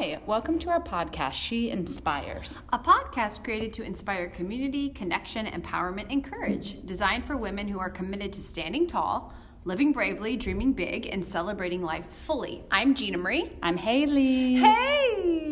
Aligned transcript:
Hi, 0.00 0.16
welcome 0.26 0.60
to 0.60 0.70
our 0.70 0.80
podcast, 0.80 1.32
She 1.32 1.70
Inspires. 1.70 2.62
A 2.72 2.78
podcast 2.78 3.42
created 3.42 3.72
to 3.72 3.82
inspire 3.82 4.28
community, 4.28 4.90
connection, 4.90 5.44
empowerment, 5.46 6.12
and 6.12 6.22
courage. 6.22 6.76
Designed 6.84 7.24
for 7.24 7.36
women 7.36 7.66
who 7.66 7.80
are 7.80 7.90
committed 7.90 8.32
to 8.34 8.40
standing 8.40 8.86
tall, 8.86 9.34
living 9.64 9.90
bravely, 9.90 10.36
dreaming 10.36 10.72
big, 10.72 11.08
and 11.08 11.26
celebrating 11.26 11.82
life 11.82 12.06
fully. 12.08 12.62
I'm 12.70 12.94
Gina 12.94 13.18
Marie. 13.18 13.50
I'm 13.60 13.76
Haley. 13.76 14.54
Hey! 14.54 15.48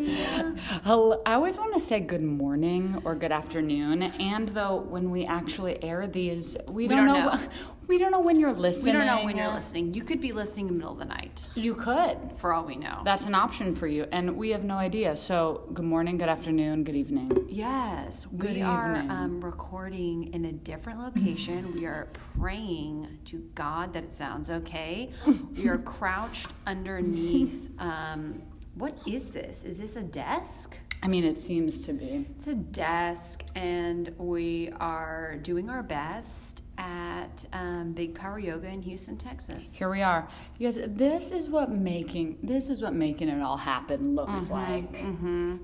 Hello. 0.85 1.21
I 1.27 1.35
always 1.35 1.59
want 1.59 1.75
to 1.75 1.81
say 1.81 1.99
good 1.99 2.23
morning 2.23 3.03
or 3.05 3.17
good 3.17 3.33
afternoon, 3.33 4.05
and 4.05 4.49
though 4.51 4.77
when 4.89 5.11
we 5.11 5.27
actually 5.27 5.83
air 5.83 6.07
these, 6.07 6.57
we, 6.71 6.87
don't, 6.87 7.07
don't 7.07 7.07
know. 7.07 7.35
know. 7.35 7.41
We 7.87 7.99
don't 7.99 8.11
know 8.11 8.21
when 8.21 8.41
you're 8.41 8.53
listening. 8.53 8.95
We 8.95 8.99
don't 8.99 9.07
know 9.07 9.25
when 9.25 9.37
you're 9.37 9.53
listening. 9.53 9.95
You 9.95 10.03
could 10.03 10.21
be 10.21 10.33
listening 10.33 10.67
in 10.69 10.73
the 10.75 10.79
middle 10.79 10.93
of 10.95 10.99
the 10.99 11.05
night, 11.05 11.49
You 11.55 11.75
could. 11.75 12.19
for 12.39 12.53
all 12.53 12.65
we 12.65 12.75
know. 12.77 13.03
That's 13.05 13.27
an 13.27 13.35
option 13.35 13.77
for 13.77 13.87
you, 13.87 14.07
and 14.11 14.37
we 14.37 14.51
have 14.51 14.65
no 14.65 14.75
idea. 14.77 15.17
So, 15.17 15.69
good 15.73 15.85
morning, 15.85 16.19
good 16.19 16.29
afternoon, 16.29 16.83
good 16.83 16.97
evening. 16.97 17.47
Yes, 17.49 18.27
Good 18.37 18.57
we 18.57 18.63
are 18.63 18.97
evening. 18.97 19.11
um, 19.11 19.41
recording 19.41 20.35
in 20.35 20.47
a 20.47 20.53
different 20.53 20.99
location. 21.01 21.73
we 21.75 21.87
are 21.87 22.09
praying 22.39 23.19
to 23.27 23.39
God 23.55 23.93
that 23.93 24.03
it 24.03 24.13
sounds 24.13 24.51
okay. 24.51 25.11
we 25.57 25.69
are 25.69 25.79
crouched 25.97 26.51
underneath. 26.67 27.71
Um, 27.79 28.43
what 28.75 28.99
is 29.07 29.31
this? 29.31 29.63
Is 29.63 29.79
this 29.79 29.95
a 29.97 30.03
desk? 30.03 30.77
I 31.03 31.09
mean, 31.09 31.25
it 31.25 31.37
seems 31.37 31.85
to 31.87 31.93
be. 31.93 32.27
It's 32.35 32.47
a 32.49 32.55
desk, 32.55 33.45
and 33.55 34.13
we 34.19 34.71
are 34.81 35.37
doing 35.43 35.71
our 35.71 35.83
best 35.83 36.63
at 36.79 37.45
um, 37.53 37.93
Big 37.93 38.15
Power 38.15 38.39
Yoga 38.39 38.69
in 38.69 38.83
Houston, 38.83 39.17
Texas. 39.17 39.75
Here 39.77 39.91
we 39.91 40.03
are, 40.03 40.29
you 40.59 40.67
guys. 40.71 40.79
This 40.89 41.31
is 41.31 41.49
what 41.49 41.71
making 41.71 42.39
this 42.43 42.69
is 42.69 42.83
what 42.83 42.93
making 42.95 43.29
it 43.29 43.43
all 43.43 43.57
happen 43.57 44.15
looks 44.15 44.49
like. 44.51 44.89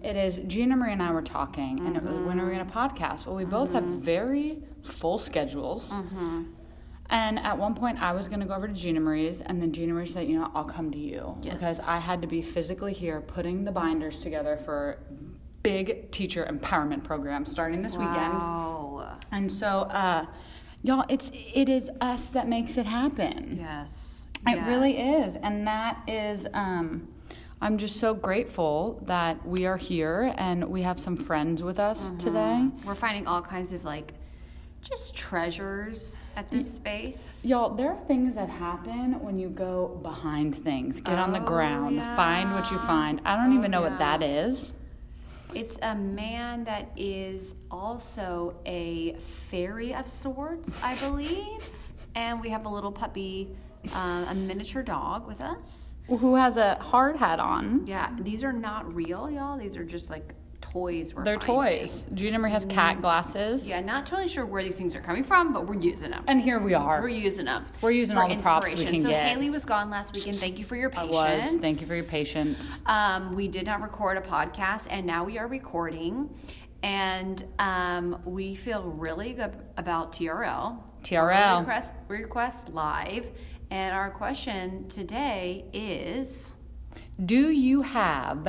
It 0.02 0.16
is. 0.16 0.40
Gina 0.46 0.76
Marie 0.76 0.92
and 0.92 1.02
I 1.02 1.12
were 1.12 1.22
talking, 1.22 1.78
and 1.86 1.96
it 1.96 2.02
was, 2.02 2.16
when 2.26 2.40
are 2.40 2.46
we 2.46 2.52
going 2.54 2.66
to 2.66 2.72
podcast? 2.72 3.26
Well, 3.26 3.36
we 3.36 3.44
both 3.44 3.72
have 3.72 3.84
very 3.84 4.62
full 4.82 5.18
schedules. 5.18 5.92
And 7.10 7.38
at 7.40 7.58
one 7.58 7.74
point, 7.74 8.00
I 8.02 8.12
was 8.12 8.26
going 8.28 8.40
to 8.40 8.46
go 8.46 8.54
over 8.54 8.66
to 8.66 8.72
Gina 8.72 8.98
Marie's, 8.98 9.42
and 9.42 9.60
then 9.60 9.70
Gina 9.72 9.92
Marie 9.92 10.06
said, 10.06 10.28
"You 10.28 10.38
know, 10.38 10.50
I'll 10.54 10.64
come 10.64 10.90
to 10.92 10.98
you 10.98 11.36
Yes. 11.42 11.54
because 11.54 11.86
I 11.86 11.98
had 11.98 12.22
to 12.22 12.28
be 12.28 12.40
physically 12.40 12.94
here 12.94 13.20
putting 13.20 13.64
the 13.64 13.72
binders 13.72 14.20
together 14.20 14.56
for 14.56 14.98
big 15.62 16.10
teacher 16.10 16.46
empowerment 16.50 17.04
program 17.04 17.44
starting 17.44 17.82
this 17.82 17.96
weekend." 17.98 18.32
And 19.30 19.50
so, 19.52 19.80
uh, 19.82 20.24
y'all, 20.82 21.04
it's 21.08 21.30
it 21.54 21.68
is 21.68 21.90
us 22.00 22.28
that 22.30 22.48
makes 22.48 22.76
it 22.76 22.86
happen. 22.86 23.56
Yes. 23.60 24.28
It 24.46 24.60
really 24.66 24.98
is, 24.98 25.36
and 25.36 25.66
that 25.66 26.02
is. 26.08 26.46
Um, 26.52 27.08
I'm 27.60 27.78
just 27.78 27.98
so 28.00 28.12
grateful 28.12 29.00
that 29.06 29.46
we 29.46 29.66
are 29.66 29.76
here 29.76 30.34
and 30.36 30.64
we 30.64 30.82
have 30.82 30.98
some 30.98 31.16
friends 31.16 31.62
with 31.62 31.78
us 31.78 32.08
Mm-hmm. 32.08 32.16
today. 32.18 32.68
We're 32.84 32.96
finding 32.96 33.28
all 33.28 33.40
kinds 33.40 33.72
of 33.72 33.84
like 33.84 34.14
just 34.80 35.14
treasures 35.14 36.26
at 36.34 36.48
this 36.48 36.74
space. 36.74 37.44
Y'all, 37.46 37.70
there 37.72 37.92
are 37.92 38.04
things 38.08 38.34
that 38.34 38.48
happen 38.48 39.20
when 39.22 39.38
you 39.38 39.48
go 39.48 39.96
behind 40.02 40.56
things, 40.58 41.00
get 41.00 41.14
on 41.16 41.30
the 41.30 41.40
Oh, 41.40 41.44
ground, 41.44 42.00
find 42.16 42.52
what 42.52 42.68
you 42.72 42.80
find. 42.80 43.20
I 43.24 43.36
don't 43.36 43.52
Oh, 43.54 43.58
even 43.60 43.70
know 43.70 43.80
what 43.82 43.96
that 44.00 44.24
is. 44.24 44.72
It's 45.54 45.78
a 45.82 45.94
man 45.94 46.64
that 46.64 46.90
is 46.96 47.56
also 47.70 48.56
a 48.64 49.14
fairy 49.50 49.94
of 49.94 50.08
sorts, 50.08 50.78
I 50.82 50.94
believe. 50.96 51.62
And 52.14 52.40
we 52.40 52.48
have 52.50 52.64
a 52.64 52.68
little 52.68 52.92
puppy, 52.92 53.54
uh, 53.94 54.26
a 54.28 54.34
miniature 54.34 54.82
dog 54.82 55.26
with 55.26 55.40
us. 55.40 55.96
Who 56.08 56.34
has 56.36 56.56
a 56.56 56.76
hard 56.76 57.16
hat 57.16 57.38
on? 57.40 57.86
Yeah, 57.86 58.10
these 58.18 58.44
are 58.44 58.52
not 58.52 58.94
real, 58.94 59.30
y'all. 59.30 59.58
These 59.58 59.76
are 59.76 59.84
just 59.84 60.10
like 60.10 60.34
toys 60.72 61.14
we're 61.14 61.22
They're 61.24 61.38
finding. 61.38 61.80
toys. 61.80 62.06
Gina 62.14 62.38
Marie 62.38 62.50
has 62.50 62.64
cat 62.64 63.02
glasses. 63.02 63.68
Yeah, 63.68 63.80
not 63.80 64.06
totally 64.06 64.28
sure 64.28 64.46
where 64.46 64.62
these 64.62 64.76
things 64.76 64.96
are 64.96 65.02
coming 65.02 65.22
from, 65.22 65.52
but 65.52 65.66
we're 65.66 65.78
using 65.78 66.10
them. 66.10 66.24
And 66.26 66.40
here 66.40 66.58
we 66.58 66.72
are. 66.72 67.02
We're 67.02 67.08
using 67.10 67.44
them. 67.44 67.66
We're 67.82 67.90
using 67.90 68.16
for 68.16 68.22
all 68.22 68.28
the 68.28 68.40
props 68.40 68.74
we 68.74 68.84
can 68.84 69.02
so 69.02 69.10
get. 69.10 69.28
Haley 69.28 69.50
was 69.50 69.66
gone 69.66 69.90
last 69.90 70.14
weekend. 70.14 70.36
Thank 70.36 70.58
you 70.58 70.64
for 70.64 70.76
your 70.76 70.90
I 70.96 71.06
patience. 71.06 71.12
was. 71.12 71.56
Thank 71.60 71.80
you 71.82 71.86
for 71.86 71.94
your 71.94 72.04
patience. 72.04 72.78
Um, 72.86 73.34
we 73.34 73.48
did 73.48 73.66
not 73.66 73.82
record 73.82 74.16
a 74.16 74.22
podcast, 74.22 74.86
and 74.90 75.06
now 75.06 75.24
we 75.24 75.38
are 75.38 75.46
recording. 75.46 76.30
And 76.82 77.44
um, 77.58 78.22
we 78.24 78.54
feel 78.54 78.84
really 78.84 79.34
good 79.34 79.54
about 79.76 80.12
TRL. 80.12 80.78
TRL. 81.04 81.58
Request, 81.60 81.94
request 82.08 82.68
live. 82.70 83.30
And 83.70 83.94
our 83.94 84.10
question 84.10 84.88
today 84.88 85.66
is 85.72 86.54
Do 87.24 87.50
you 87.50 87.82
have 87.82 88.44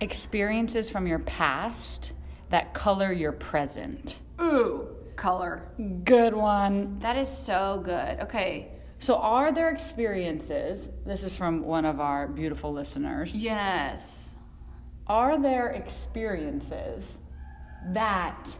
experiences 0.00 0.88
from 0.90 1.06
your 1.06 1.18
past 1.20 2.12
that 2.50 2.74
color 2.74 3.12
your 3.12 3.32
present? 3.32 4.20
Ooh, 4.40 4.88
color. 5.16 5.68
Good 6.04 6.34
one. 6.34 6.98
That 7.00 7.16
is 7.16 7.28
so 7.28 7.82
good. 7.84 8.20
Okay. 8.20 8.72
So, 9.00 9.16
are 9.16 9.52
there 9.52 9.70
experiences? 9.70 10.88
This 11.06 11.22
is 11.22 11.36
from 11.36 11.64
one 11.64 11.84
of 11.84 12.00
our 12.00 12.26
beautiful 12.26 12.72
listeners. 12.72 13.34
Yes. 13.34 14.38
Are 15.06 15.40
there 15.40 15.70
experiences 15.70 17.18
that 17.92 18.56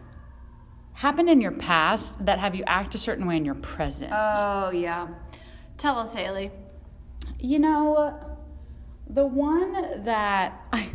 happen 0.93 1.29
in 1.29 1.41
your 1.41 1.53
past 1.53 2.15
that 2.25 2.39
have 2.39 2.55
you 2.55 2.65
act 2.67 2.95
a 2.95 2.99
certain 2.99 3.27
way 3.27 3.37
in 3.37 3.45
your 3.45 3.57
present? 3.57 4.13
Oh, 4.15 4.71
yeah. 4.71 5.09
Tell 5.77 5.99
us, 5.99 6.15
Haley. 6.15 6.51
You 7.39 7.59
know, 7.59 8.19
the 9.09 9.27
one 9.27 10.05
that 10.05 10.61
I, 10.73 10.89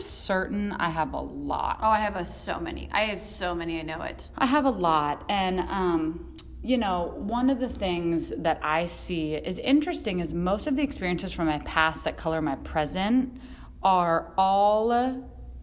Certain 0.00 0.72
I 0.72 0.90
have 0.90 1.12
a 1.12 1.20
lot. 1.20 1.80
Oh, 1.82 1.90
I 1.90 1.98
have 1.98 2.16
a, 2.16 2.24
so 2.24 2.58
many. 2.58 2.88
I 2.92 3.02
have 3.04 3.20
so 3.20 3.54
many. 3.54 3.78
I 3.78 3.82
know 3.82 4.02
it. 4.02 4.28
I 4.36 4.46
have 4.46 4.64
a 4.64 4.70
lot. 4.70 5.24
And, 5.28 5.60
um, 5.60 6.36
you 6.62 6.76
know, 6.76 7.14
one 7.16 7.50
of 7.50 7.60
the 7.60 7.68
things 7.68 8.32
that 8.38 8.60
I 8.62 8.86
see 8.86 9.34
is 9.34 9.58
interesting 9.58 10.20
is 10.20 10.34
most 10.34 10.66
of 10.66 10.76
the 10.76 10.82
experiences 10.82 11.32
from 11.32 11.46
my 11.46 11.60
past 11.60 12.04
that 12.04 12.16
color 12.16 12.42
my 12.42 12.56
present 12.56 13.40
are 13.82 14.32
all, 14.36 14.90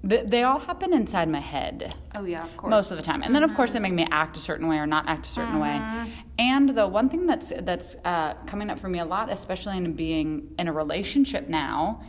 th- 0.07 0.27
they 0.27 0.43
all 0.43 0.59
happen 0.59 0.93
inside 0.93 1.27
my 1.29 1.39
head 1.39 1.93
Oh, 2.15 2.23
yeah, 2.25 2.43
of 2.45 2.55
course. 2.57 2.69
most 2.71 2.91
of 2.91 2.97
the 2.97 3.03
time. 3.03 3.21
And 3.23 3.33
then, 3.35 3.43
of 3.43 3.53
course, 3.55 3.73
they 3.73 3.79
make 3.79 3.93
me 3.93 4.07
act 4.11 4.37
a 4.37 4.39
certain 4.39 4.67
way 4.67 4.77
or 4.77 4.87
not 4.87 5.07
act 5.07 5.25
a 5.25 5.29
certain 5.29 5.59
way. 5.59 5.81
And 6.39 6.69
the 6.69 6.87
one 6.87 7.09
thing 7.09 7.25
that's 7.25 7.51
that's 7.61 7.95
uh, 8.05 8.33
coming 8.45 8.69
up 8.69 8.79
for 8.79 8.89
me 8.89 8.99
a 8.99 9.05
lot, 9.05 9.29
especially 9.31 9.77
in 9.77 9.93
being 9.93 10.53
in 10.59 10.67
a 10.67 10.73
relationship 10.73 11.47
now, 11.49 12.01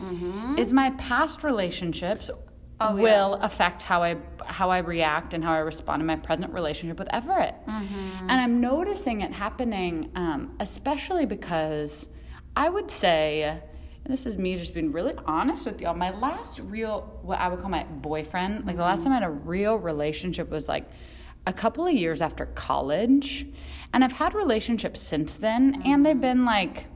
is 0.59 0.73
my 0.73 0.91
past 0.93 1.43
relationships 1.45 2.31
Oh, 2.79 2.95
yeah. 2.95 3.03
will 3.03 3.35
affect 3.37 3.81
how 3.81 4.03
I 4.03 4.17
how 4.45 4.69
I 4.71 4.79
react 4.79 5.33
and 5.35 5.43
how 5.43 5.53
I 5.55 5.59
respond 5.59 6.03
in 6.03 6.07
my 6.07 6.17
present 6.17 6.53
relationship 6.53 6.99
with 6.99 7.09
Everett. 7.13 7.55
And 7.67 8.31
I'm 8.31 8.61
noticing 8.61 9.23
it 9.23 9.33
happening, 9.33 10.11
um, 10.15 10.55
especially 10.61 11.25
because 11.27 12.07
I 12.55 12.69
would 12.69 12.91
say. 12.91 13.61
And 14.07 14.13
this 14.13 14.25
is 14.25 14.39
me 14.39 14.57
just 14.57 14.73
being 14.73 14.93
really 14.93 15.15
honest 15.27 15.67
with 15.67 15.81
y'all. 15.81 15.93
My 15.93 16.17
last 16.17 16.61
real, 16.61 17.19
what 17.23 17.41
I 17.41 17.49
would 17.49 17.59
call 17.59 17.71
my 17.71 17.83
boyfriend, 17.83 18.59
like 18.59 18.67
the 18.67 18.73
mm-hmm. 18.75 18.83
last 18.83 19.03
time 19.03 19.11
I 19.11 19.17
had 19.17 19.25
a 19.25 19.31
real 19.31 19.75
relationship 19.75 20.49
was 20.49 20.69
like 20.69 20.89
a 21.45 21.53
couple 21.53 21.85
of 21.85 21.93
years 21.93 22.23
after 22.23 22.47
college. 22.47 23.49
And 23.93 24.05
I've 24.05 24.13
had 24.13 24.33
relationships 24.33 25.01
since 25.01 25.35
then, 25.35 25.83
and 25.85 26.07
they've 26.07 26.13
mm-hmm. 26.13 26.21
been 26.21 26.45
like 26.45 26.87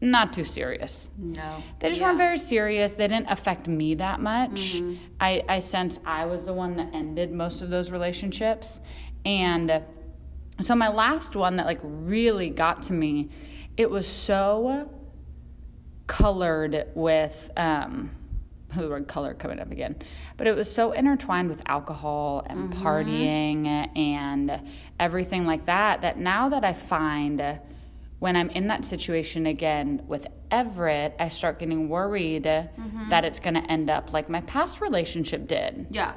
not 0.00 0.32
too 0.32 0.42
serious. 0.42 1.08
No. 1.16 1.62
They 1.78 1.90
just 1.90 2.00
Yeah. 2.00 2.08
weren't 2.08 2.18
very 2.18 2.38
serious. 2.38 2.90
They 2.90 3.06
didn't 3.06 3.30
affect 3.30 3.68
me 3.68 3.94
that 3.94 4.18
much. 4.18 4.80
Mm-hmm. 4.80 4.94
I, 5.20 5.44
I 5.48 5.60
sense 5.60 6.00
I 6.04 6.26
was 6.26 6.44
the 6.44 6.52
one 6.52 6.74
that 6.78 6.88
ended 6.94 7.30
most 7.30 7.62
of 7.62 7.70
those 7.70 7.92
relationships. 7.92 8.80
And 9.24 9.84
so 10.62 10.74
my 10.74 10.88
last 10.88 11.36
one 11.36 11.54
that 11.58 11.66
like 11.66 11.78
really 11.84 12.50
got 12.50 12.82
to 12.84 12.92
me, 12.92 13.28
it 13.76 13.88
was 13.88 14.08
so 14.08 14.90
colored 16.06 16.86
with 16.94 17.50
um 17.56 18.10
the 18.76 18.88
word 18.88 19.08
color 19.08 19.32
coming 19.32 19.58
up 19.58 19.70
again 19.70 19.94
but 20.36 20.46
it 20.46 20.54
was 20.54 20.70
so 20.72 20.92
intertwined 20.92 21.48
with 21.48 21.62
alcohol 21.66 22.44
and 22.46 22.72
partying 22.72 23.66
and 23.96 24.60
everything 25.00 25.46
like 25.46 25.64
that 25.66 26.02
that 26.02 26.18
now 26.18 26.48
that 26.48 26.64
i 26.64 26.72
find 26.72 27.58
when 28.18 28.36
i'm 28.36 28.50
in 28.50 28.66
that 28.66 28.84
situation 28.84 29.46
again 29.46 30.02
with 30.06 30.26
everett 30.50 31.14
i 31.18 31.28
start 31.28 31.58
getting 31.58 31.88
worried 31.88 32.44
that 33.08 33.24
it's 33.24 33.40
going 33.40 33.54
to 33.54 33.62
end 33.70 33.88
up 33.88 34.12
like 34.12 34.28
my 34.28 34.40
past 34.42 34.80
relationship 34.80 35.46
did 35.46 35.86
Yeah. 35.90 36.12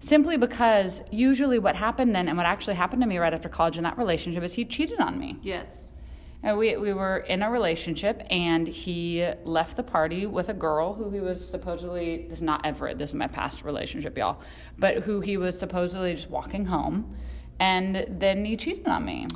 simply 0.00 0.36
because 0.36 1.02
usually 1.10 1.58
what 1.58 1.76
happened 1.76 2.14
then 2.14 2.26
and 2.28 2.36
what 2.36 2.46
actually 2.46 2.74
happened 2.74 3.02
to 3.02 3.08
me 3.08 3.18
right 3.18 3.32
after 3.32 3.48
college 3.48 3.76
in 3.76 3.84
that 3.84 3.96
relationship 3.96 4.42
is 4.42 4.54
he 4.54 4.64
cheated 4.64 4.98
on 4.98 5.18
me 5.18 5.38
Yes. 5.42 5.94
And 6.42 6.58
we, 6.58 6.76
we 6.76 6.92
were 6.92 7.18
in 7.18 7.42
a 7.42 7.50
relationship, 7.50 8.22
and 8.30 8.66
he 8.66 9.28
left 9.44 9.76
the 9.76 9.82
party 9.82 10.26
with 10.26 10.48
a 10.48 10.54
girl 10.54 10.92
who 10.94 11.10
he 11.10 11.20
was 11.20 11.48
supposedly, 11.48 12.26
this 12.28 12.38
is 12.38 12.42
not 12.42 12.66
Everett, 12.66 12.98
this 12.98 13.10
is 13.10 13.14
my 13.14 13.28
past 13.28 13.62
relationship, 13.64 14.18
y'all, 14.18 14.40
but 14.78 15.04
who 15.04 15.20
he 15.20 15.36
was 15.36 15.58
supposedly 15.58 16.14
just 16.14 16.30
walking 16.30 16.64
home. 16.64 17.16
And 17.60 18.06
then 18.18 18.44
he 18.44 18.56
cheated 18.56 18.88
on 18.88 19.04
me. 19.04 19.28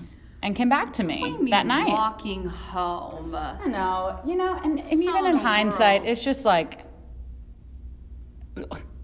and 0.42 0.56
came 0.56 0.68
back 0.68 0.92
to 0.94 1.04
me 1.04 1.20
What 1.20 1.26
do 1.26 1.32
you 1.32 1.42
mean 1.42 1.50
that 1.50 1.66
night. 1.66 1.88
Walking 1.88 2.44
home. 2.44 3.34
I 3.34 3.66
know, 3.66 4.20
you 4.26 4.36
know, 4.36 4.58
and, 4.64 4.80
and 4.80 5.02
even 5.02 5.26
in 5.26 5.32
in 5.32 5.36
hindsight, 5.36 6.04
it's 6.04 6.24
just 6.24 6.44
like 6.44 6.84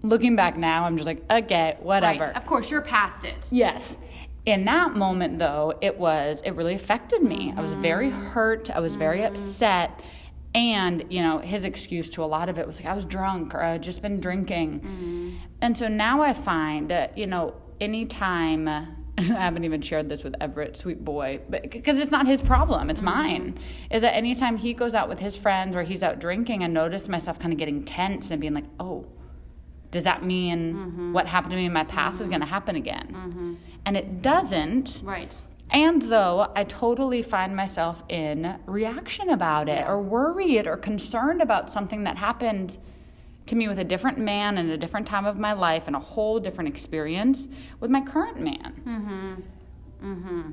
looking 0.01 0.35
back 0.35 0.57
now, 0.57 0.85
I'm 0.85 0.97
just 0.97 1.07
like, 1.07 1.23
okay, 1.31 1.77
whatever. 1.79 2.25
Right. 2.25 2.35
Of 2.35 2.45
course, 2.45 2.69
you're 2.69 2.81
past 2.81 3.23
it. 3.25 3.49
Yes. 3.51 3.97
In 4.45 4.65
that 4.65 4.95
moment, 4.95 5.39
though, 5.39 5.73
it 5.81 5.97
was, 5.97 6.41
it 6.43 6.51
really 6.51 6.73
affected 6.73 7.23
me. 7.23 7.53
I 7.55 7.61
was 7.61 7.73
very 7.73 8.09
Mm-hmm. 8.09 8.25
hurt. 8.27 8.69
I 8.69 8.79
was 8.79 8.95
very 8.95 9.19
mm-hmm. 9.19 9.33
upset. 9.33 10.01
And, 10.53 11.05
you 11.09 11.21
know, 11.21 11.39
his 11.39 11.63
excuse 11.63 12.09
to 12.11 12.23
a 12.23 12.25
lot 12.25 12.49
of 12.49 12.59
it 12.59 12.67
was 12.67 12.79
like, 12.79 12.87
I 12.87 12.93
was 12.93 13.05
drunk 13.05 13.55
or 13.55 13.63
I 13.63 13.71
had 13.73 13.83
just 13.83 14.01
been 14.01 14.19
drinking. 14.19 14.81
Mm-hmm. 14.81 15.29
And 15.61 15.77
so 15.77 15.87
now 15.87 16.21
I 16.21 16.33
find 16.33 16.89
that, 16.91 17.17
you 17.17 17.25
know, 17.25 17.55
anytime, 17.79 18.67
I 19.17 19.21
haven't 19.21 19.63
even 19.63 19.81
shared 19.81 20.09
this 20.09 20.23
with 20.23 20.35
Everett, 20.41 20.75
sweet 20.75 21.03
boy, 21.03 21.39
but 21.49 21.71
because 21.71 21.97
it's 21.97 22.11
not 22.11 22.27
his 22.27 22.41
problem, 22.41 22.89
it's 22.89 23.01
mm-hmm. 23.01 23.09
mine. 23.09 23.59
Is 23.91 24.01
that 24.01 24.13
anytime 24.13 24.57
he 24.57 24.73
goes 24.73 24.93
out 24.93 25.07
with 25.07 25.19
his 25.19 25.37
friends 25.37 25.75
or 25.75 25.83
he's 25.83 26.03
out 26.03 26.19
drinking, 26.19 26.63
I 26.63 26.67
notice 26.67 27.07
myself 27.07 27.39
kind 27.39 27.53
of 27.53 27.57
getting 27.57 27.83
tense 27.83 28.29
and 28.29 28.41
being 28.41 28.53
like, 28.53 28.65
oh, 28.79 29.05
does 29.89 30.03
that 30.03 30.23
mean 30.23 30.73
mm-hmm. 30.73 31.13
what 31.13 31.27
happened 31.27 31.51
to 31.51 31.57
me 31.57 31.65
in 31.65 31.73
my 31.73 31.83
past 31.83 32.19
is 32.19 32.27
going 32.27 32.41
to 32.41 32.47
happen 32.47 32.75
again? 32.75 33.57
And 33.85 33.97
it 33.97 34.21
doesn't. 34.21 35.01
Right. 35.03 35.35
And 35.71 36.03
though 36.03 36.51
I 36.55 36.63
totally 36.65 37.21
find 37.21 37.55
myself 37.55 38.03
in 38.07 38.59
reaction 38.65 39.29
about 39.29 39.67
it 39.67 39.87
or 39.87 40.01
worried 40.01 40.67
or 40.67 40.77
concerned 40.77 41.41
about 41.41 41.69
something 41.69 42.03
that 42.03 42.17
happened 42.17 42.77
to 43.47 43.55
me 43.55 43.67
with 43.67 43.79
a 43.79 43.83
different 43.83 44.17
man 44.17 44.57
in 44.57 44.69
a 44.69 44.77
different 44.77 45.07
time 45.07 45.25
of 45.25 45.37
my 45.37 45.53
life 45.53 45.87
and 45.87 45.95
a 45.95 45.99
whole 45.99 46.39
different 46.39 46.69
experience 46.69 47.47
with 47.79 47.91
my 47.91 48.01
current 48.01 48.39
man. 48.39 48.81
Mm-hmm. 48.85 50.11
Mm-hmm. 50.11 50.51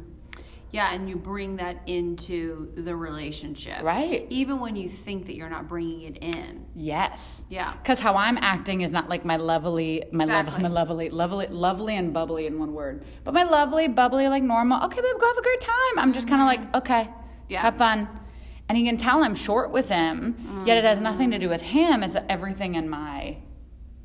Yeah, 0.73 0.93
and 0.95 1.09
you 1.09 1.17
bring 1.17 1.57
that 1.57 1.83
into 1.89 2.73
the 2.77 2.95
relationship. 2.95 3.83
Right. 3.83 4.27
Even 4.31 4.61
when 4.61 4.77
you 4.77 4.89
think 4.89 5.27
that 5.27 5.35
you're 5.35 5.49
not 5.51 5.67
bringing 5.69 6.03
it 6.03 6.19
in. 6.19 6.65
Yes. 6.77 7.45
Yeah. 7.49 7.73
Because 7.83 7.99
how 7.99 8.15
I'm 8.15 8.39
acting 8.39 8.83
is 8.83 8.93
not 8.93 9.09
like 9.09 9.25
my 9.25 9.37
lovely, 9.37 10.05
my, 10.13 10.25
Exactly. 10.25 10.53
lov- 10.53 10.63
my 10.63 10.69
lovely, 10.69 11.11
lovely, 11.11 11.47
lovely 11.49 11.97
and 11.97 12.13
bubbly 12.15 12.47
in 12.47 12.59
one 12.59 12.73
word. 12.73 13.05
But 13.25 13.35
my 13.35 13.43
lovely, 13.43 13.89
bubbly, 13.89 14.29
like 14.29 14.43
normal. 14.45 14.85
Okay, 14.85 15.01
babe, 15.01 15.17
go 15.21 15.27
have 15.27 15.37
a 15.39 15.43
great 15.43 15.61
time. 15.61 15.99
I'm 15.99 16.13
just 16.13 16.29
kind 16.29 16.41
of 16.41 16.47
like, 16.47 16.75
okay, 16.83 17.03
Mm-hmm. 17.11 17.53
Yeah. 17.55 17.63
have 17.63 17.77
fun. 17.79 18.09
And 18.69 18.79
he 18.79 18.85
can 18.85 18.97
tell 18.97 19.25
I'm 19.25 19.35
short 19.35 19.73
with 19.73 19.89
him. 19.89 20.63
Yet 20.65 20.79
it 20.79 20.85
has 20.85 21.01
nothing 21.01 21.31
to 21.33 21.37
Mm-hmm. 21.37 21.41
do 21.47 21.49
with 21.49 21.63
him. 21.63 22.05
It's 22.05 22.15
everything 22.29 22.77
in 22.77 22.89
my, 22.89 23.39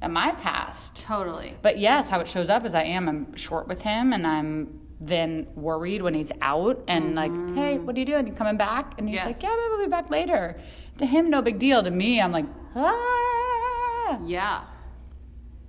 in 0.01 0.11
my 0.11 0.31
past. 0.31 0.95
Totally. 0.95 1.55
But 1.61 1.77
yes, 1.77 2.09
how 2.09 2.19
it 2.21 2.27
shows 2.27 2.49
up 2.49 2.65
is 2.65 2.73
I 2.73 2.81
am. 2.83 3.07
I'm 3.07 3.35
short 3.35 3.67
with 3.67 3.81
him, 3.83 4.13
and 4.13 4.25
I'm 4.25 4.79
then 5.01 5.47
worried 5.55 6.01
when 6.01 6.13
he's 6.13 6.31
out 6.41 6.81
and 6.87 7.15
like, 7.15 7.31
hey, 7.55 7.77
what 7.79 7.95
are 7.95 7.99
you 7.99 8.05
doing? 8.05 8.27
You 8.27 8.33
coming 8.33 8.57
back? 8.57 8.93
And 8.97 9.09
he's 9.09 9.19
Mm-hmm. 9.19 9.27
Yes. 9.29 9.43
like, 9.43 9.51
yeah, 9.51 9.67
I'll 9.73 9.83
be 9.83 9.89
back 9.89 10.09
later. 10.09 10.59
To 10.99 11.05
him, 11.05 11.29
no 11.29 11.41
big 11.41 11.59
deal. 11.59 11.83
To 11.83 11.91
me, 11.91 12.21
I'm 12.21 12.31
like, 12.31 12.45
ah. 12.75 14.19
Yeah. 14.25 14.63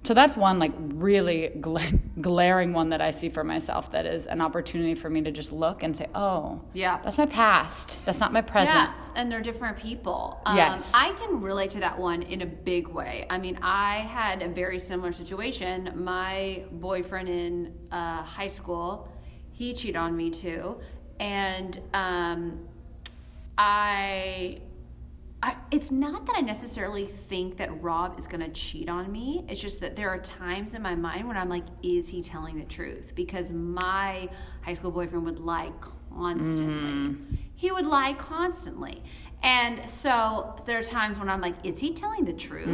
So 0.05 0.14
that's 0.14 0.37
one 0.37 0.61
like 0.61 0.70
really 0.78 1.49
gla- 1.61 1.90
glaring 2.20 2.73
one 2.73 2.90
that 2.90 3.00
I 3.00 3.11
see 3.11 3.28
for 3.28 3.43
myself. 3.43 3.90
That 3.90 4.06
is 4.06 4.26
an 4.26 4.40
opportunity 4.40 4.94
for 4.94 5.11
me 5.11 5.20
to 5.23 5.32
just 5.32 5.50
look 5.50 5.82
and 5.82 5.96
say, 5.96 6.06
oh, 6.14 6.62
Yeah. 6.75 7.00
that's 7.02 7.19
my 7.19 7.26
past. 7.26 8.05
That's 8.05 8.20
not 8.20 8.32
my 8.32 8.40
present. 8.43 8.76
Yes, 8.93 9.11
and 9.17 9.32
they're 9.32 9.43
different 9.43 9.76
people. 9.76 10.40
Um, 10.46 10.56
Yes. 10.56 10.93
I 10.94 11.11
can 11.14 11.40
relate 11.40 11.70
to 11.70 11.81
that 11.81 11.99
one 11.99 12.23
in 12.23 12.43
a 12.43 12.46
big 12.46 12.87
way. 12.87 13.26
I 13.31 13.38
mean, 13.38 13.58
I 13.62 13.96
had 13.96 14.43
a 14.44 14.49
very 14.49 14.78
similar 14.78 15.11
situation. 15.11 15.90
My 15.96 16.62
boyfriend 16.70 17.28
in 17.28 17.75
uh, 17.90 18.23
high 18.23 18.46
school, 18.49 19.08
he 19.56 19.73
cheated 19.73 19.97
on 19.97 20.17
me 20.17 20.31
too, 20.31 20.76
and 21.19 21.81
um, 21.94 22.61
I. 23.58 24.61
I, 25.43 25.55
it's 25.70 25.91
not 25.91 26.25
that 26.26 26.35
I 26.35 26.41
necessarily 26.41 27.05
think 27.05 27.58
that 27.58 27.82
Rob 27.82 28.19
is 28.19 28.26
going 28.26 28.41
to 28.41 28.49
cheat 28.49 28.88
on 28.88 29.12
me. 29.12 29.44
It's 29.49 29.61
just 29.61 29.81
that 29.81 29.94
there 29.94 30.08
are 30.08 30.19
times 30.19 30.73
in 30.73 30.81
my 30.81 30.94
mind 30.94 31.29
when 31.29 31.37
I'm 31.37 31.50
like, 31.50 31.67
is 31.82 32.08
he 32.08 32.23
telling 32.23 32.58
the 32.58 32.64
truth? 32.64 33.12
Because 33.14 33.53
my 33.53 34.31
high 34.62 34.73
school 34.73 34.91
boyfriend 34.91 35.26
would 35.26 35.38
lie 35.38 35.73
constantly. 36.11 37.17
He 37.55 37.70
would 37.70 37.87
lie 37.87 38.14
constantly. 38.14 39.02
And 39.43 39.88
so 39.88 40.56
there 40.67 40.79
are 40.79 40.83
times 40.83 41.19
when 41.19 41.29
I'm 41.29 41.41
like, 41.41 41.55
is 41.62 41.79
he 41.79 41.93
telling 41.93 42.25
the 42.25 42.33
truth? 42.33 42.67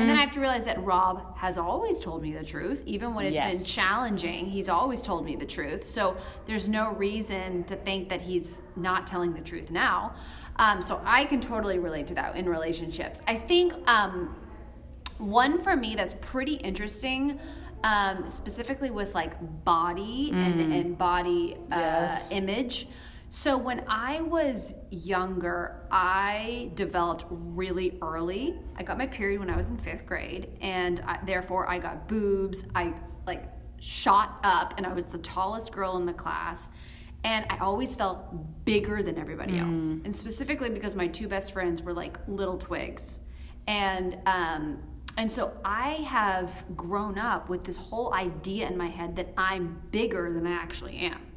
And 0.00 0.08
then 0.08 0.16
I 0.16 0.20
have 0.20 0.30
to 0.32 0.40
realize 0.40 0.64
that 0.66 0.82
Rob 0.84 1.36
has 1.36 1.58
always 1.58 1.98
told 1.98 2.22
me 2.22 2.32
the 2.32 2.44
truth, 2.44 2.82
even 2.86 3.14
when 3.14 3.24
it's 3.26 3.36
been 3.58 3.64
challenging. 3.64 4.46
He's 4.46 4.68
always 4.68 5.02
told 5.02 5.24
me 5.24 5.34
the 5.36 5.46
truth. 5.46 5.84
So 5.84 6.16
there's 6.46 6.68
no 6.68 6.92
reason 6.92 7.64
to 7.64 7.76
think 7.76 8.08
that 8.10 8.20
he's 8.20 8.62
not 8.76 9.06
telling 9.06 9.32
the 9.32 9.40
truth 9.40 9.70
now. 9.70 10.14
Um, 10.56 10.80
so 10.82 11.00
I 11.04 11.24
can 11.24 11.40
totally 11.40 11.78
relate 11.78 12.06
to 12.08 12.14
that 12.14 12.36
in 12.36 12.48
relationships. 12.48 13.20
I 13.26 13.36
think 13.36 13.72
um, 13.88 14.36
one 15.18 15.62
for 15.62 15.74
me 15.74 15.94
that's 15.96 16.14
pretty 16.20 16.54
interesting, 16.54 17.40
um, 17.84 18.28
specifically 18.28 18.90
with 18.90 19.14
like 19.14 19.32
body 19.64 20.30
and, 20.32 20.72
and 20.72 20.98
body 20.98 21.56
uh, 21.72 21.78
Yes. 21.78 22.30
image. 22.30 22.86
So 23.34 23.56
when 23.56 23.82
I 23.88 24.20
was 24.20 24.74
younger, 24.90 25.86
I 25.90 26.70
developed 26.74 27.24
really 27.30 27.96
early. 28.02 28.60
I 28.76 28.82
got 28.82 28.98
my 28.98 29.06
period 29.06 29.40
when 29.40 29.48
I 29.48 29.56
was 29.56 29.70
in 29.70 29.78
fifth 29.78 30.04
grade, 30.04 30.50
and 30.60 31.00
I, 31.06 31.18
therefore 31.24 31.66
I 31.66 31.78
got 31.78 32.08
boobs. 32.08 32.66
I 32.74 32.92
like 33.26 33.44
shot 33.80 34.38
up, 34.44 34.74
and 34.76 34.86
I 34.86 34.92
was 34.92 35.06
the 35.06 35.16
tallest 35.16 35.72
girl 35.72 35.96
in 35.96 36.04
the 36.04 36.12
class. 36.12 36.68
And 37.24 37.46
I 37.48 37.56
always 37.56 37.94
felt 37.94 38.66
bigger 38.66 39.02
than 39.02 39.18
everybody 39.18 39.58
else, 39.58 39.88
and 40.04 40.14
specifically 40.14 40.68
because 40.68 40.94
my 40.94 41.06
two 41.06 41.26
best 41.26 41.54
friends 41.54 41.80
were 41.80 41.94
like 41.94 42.18
little 42.28 42.58
twigs, 42.58 43.20
and 43.66 44.18
um, 44.26 44.82
and 45.16 45.32
so 45.32 45.56
I 45.64 45.92
have 46.06 46.66
grown 46.76 47.16
up 47.16 47.48
with 47.48 47.64
this 47.64 47.78
whole 47.78 48.12
idea 48.12 48.68
in 48.68 48.76
my 48.76 48.88
head 48.88 49.16
that 49.16 49.32
I'm 49.38 49.80
bigger 49.90 50.30
than 50.34 50.46
I 50.46 50.52
actually 50.52 50.98
am. 50.98 51.31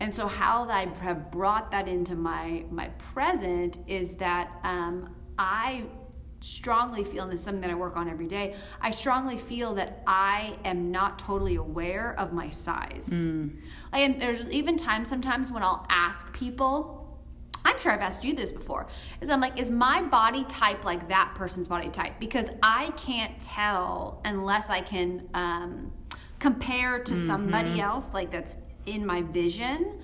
And 0.00 0.12
so 0.12 0.26
how 0.26 0.68
I 0.68 0.86
have 1.02 1.30
brought 1.30 1.70
that 1.70 1.86
into 1.86 2.14
my 2.16 2.64
my 2.70 2.88
present 3.12 3.78
is 3.86 4.16
that 4.16 4.50
um, 4.64 5.14
I 5.38 5.84
strongly 6.40 7.04
feel, 7.04 7.24
and 7.24 7.32
this 7.32 7.40
is 7.40 7.44
something 7.44 7.60
that 7.60 7.70
I 7.70 7.74
work 7.74 7.96
on 7.98 8.08
every 8.08 8.26
day. 8.26 8.54
I 8.80 8.90
strongly 8.90 9.36
feel 9.36 9.74
that 9.74 10.02
I 10.06 10.56
am 10.64 10.90
not 10.90 11.18
totally 11.18 11.56
aware 11.56 12.14
of 12.18 12.32
my 12.32 12.48
size. 12.48 13.08
Like, 13.92 14.02
and 14.02 14.20
there's 14.20 14.48
even 14.48 14.78
times 14.78 15.08
sometimes 15.08 15.52
when 15.52 15.62
I'll 15.62 15.86
ask 15.90 16.32
people. 16.32 16.96
I'm 17.62 17.78
sure 17.78 17.92
I've 17.92 18.00
asked 18.00 18.24
you 18.24 18.32
this 18.34 18.50
before. 18.52 18.86
Is 19.20 19.28
I'm 19.28 19.42
like, 19.42 19.60
is 19.60 19.70
my 19.70 20.00
body 20.00 20.44
type 20.44 20.86
like 20.86 21.10
that 21.10 21.34
person's 21.34 21.68
body 21.68 21.90
type? 21.90 22.14
Because 22.18 22.48
I 22.62 22.88
can't 22.96 23.38
tell 23.42 24.22
unless 24.24 24.70
I 24.70 24.80
can 24.80 25.28
um, 25.34 25.92
compare 26.38 27.00
to 27.00 27.14
somebody 27.14 27.78
else, 27.82 28.14
like 28.14 28.30
that's 28.32 28.56
in 28.94 29.06
my 29.06 29.22
vision. 29.22 30.00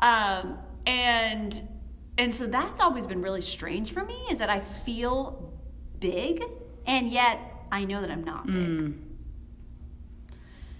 Um, 0.00 0.58
and 0.86 1.68
and 2.16 2.34
so 2.34 2.46
that's 2.46 2.80
always 2.80 3.06
been 3.06 3.22
really 3.22 3.42
strange 3.42 3.92
for 3.92 4.04
me 4.04 4.14
is 4.30 4.38
that 4.38 4.50
I 4.50 4.60
feel 4.60 5.52
big 5.98 6.44
and 6.86 7.08
yet 7.08 7.38
I 7.72 7.84
know 7.84 8.00
that 8.00 8.10
I'm 8.10 8.24
not 8.24 8.46
big. 8.46 8.94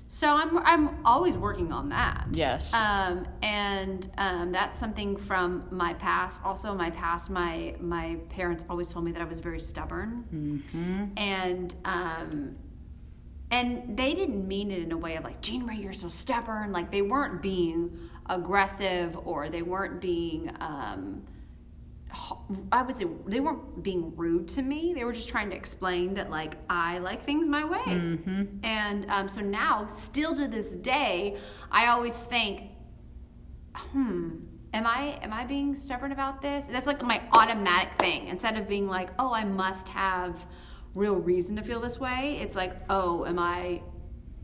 So 0.09 0.29
I'm 0.29 0.59
I'm 0.59 1.05
always 1.05 1.37
working 1.37 1.73
on 1.73 1.89
that. 1.89 2.29
Yes. 2.31 2.73
Um, 2.73 3.27
and 3.43 4.09
um, 4.17 4.53
that's 4.53 4.79
something 4.79 5.17
from 5.17 5.65
my 5.73 5.95
past. 5.95 6.41
Also, 6.45 6.73
my 6.73 6.91
past, 6.91 7.31
my 7.31 7.75
my 7.81 8.19
parents 8.29 8.65
always 8.71 8.93
told 8.93 9.05
me 9.07 9.11
that 9.11 9.21
I 9.21 9.25
was 9.25 9.41
very 9.41 9.59
stubborn, 9.59 10.63
and 11.17 11.75
um, 11.85 12.55
and 13.51 13.97
they 13.97 14.15
didn't 14.15 14.47
mean 14.49 14.71
it 14.71 14.83
in 14.83 14.93
a 14.93 14.97
way 14.97 15.17
of 15.17 15.25
like 15.25 15.41
Gina 15.41 15.65
Marie, 15.65 15.79
you're 15.79 15.93
so 15.93 16.09
stubborn. 16.09 16.73
Like 16.73 16.91
they 16.91 17.03
weren't 17.03 17.41
being 17.43 17.99
aggressive 18.27 19.17
or 19.27 19.49
they 19.49 19.63
weren't 19.63 20.01
being. 20.01 20.51
Um, 20.61 21.25
I 22.71 22.83
would 22.83 22.97
say 22.97 23.07
they 23.27 23.41
weren't 23.41 23.83
being 23.83 24.15
rude 24.17 24.47
to 24.49 24.63
me. 24.63 24.93
They 24.95 25.05
were 25.05 25.13
just 25.13 25.29
trying 25.29 25.51
to 25.51 25.57
explain 25.57 26.15
that 26.15 26.31
like 26.31 26.57
I 26.71 26.99
like 26.99 27.23
things 27.25 27.49
my 27.49 27.65
way. 27.65 27.81
And 28.63 29.07
um, 29.11 29.29
so 29.29 29.41
now, 29.41 29.87
still 29.89 30.33
to 30.35 30.47
this 30.47 30.77
day, 30.77 31.37
I 31.73 31.87
always 31.89 32.23
think, 32.25 32.71
hmm, 33.75 34.31
am 34.73 34.87
I 34.87 35.19
am 35.23 35.33
I 35.33 35.45
being 35.45 35.75
stubborn 35.75 36.13
about 36.13 36.41
this? 36.41 36.67
That's 36.69 36.87
like 36.87 37.03
my 37.03 37.21
automatic 37.33 37.95
thing. 37.99 38.29
Instead 38.29 38.57
of 38.57 38.69
being 38.69 38.87
like, 38.89 39.11
oh, 39.19 39.33
I 39.33 39.45
must 39.45 39.89
have 39.89 40.47
real 40.95 41.17
reason 41.17 41.57
to 41.57 41.63
feel 41.63 41.81
this 41.81 41.99
way. 41.99 42.39
It's 42.41 42.57
like, 42.57 42.75
oh, 42.89 43.25
am 43.27 43.39
I? 43.39 43.83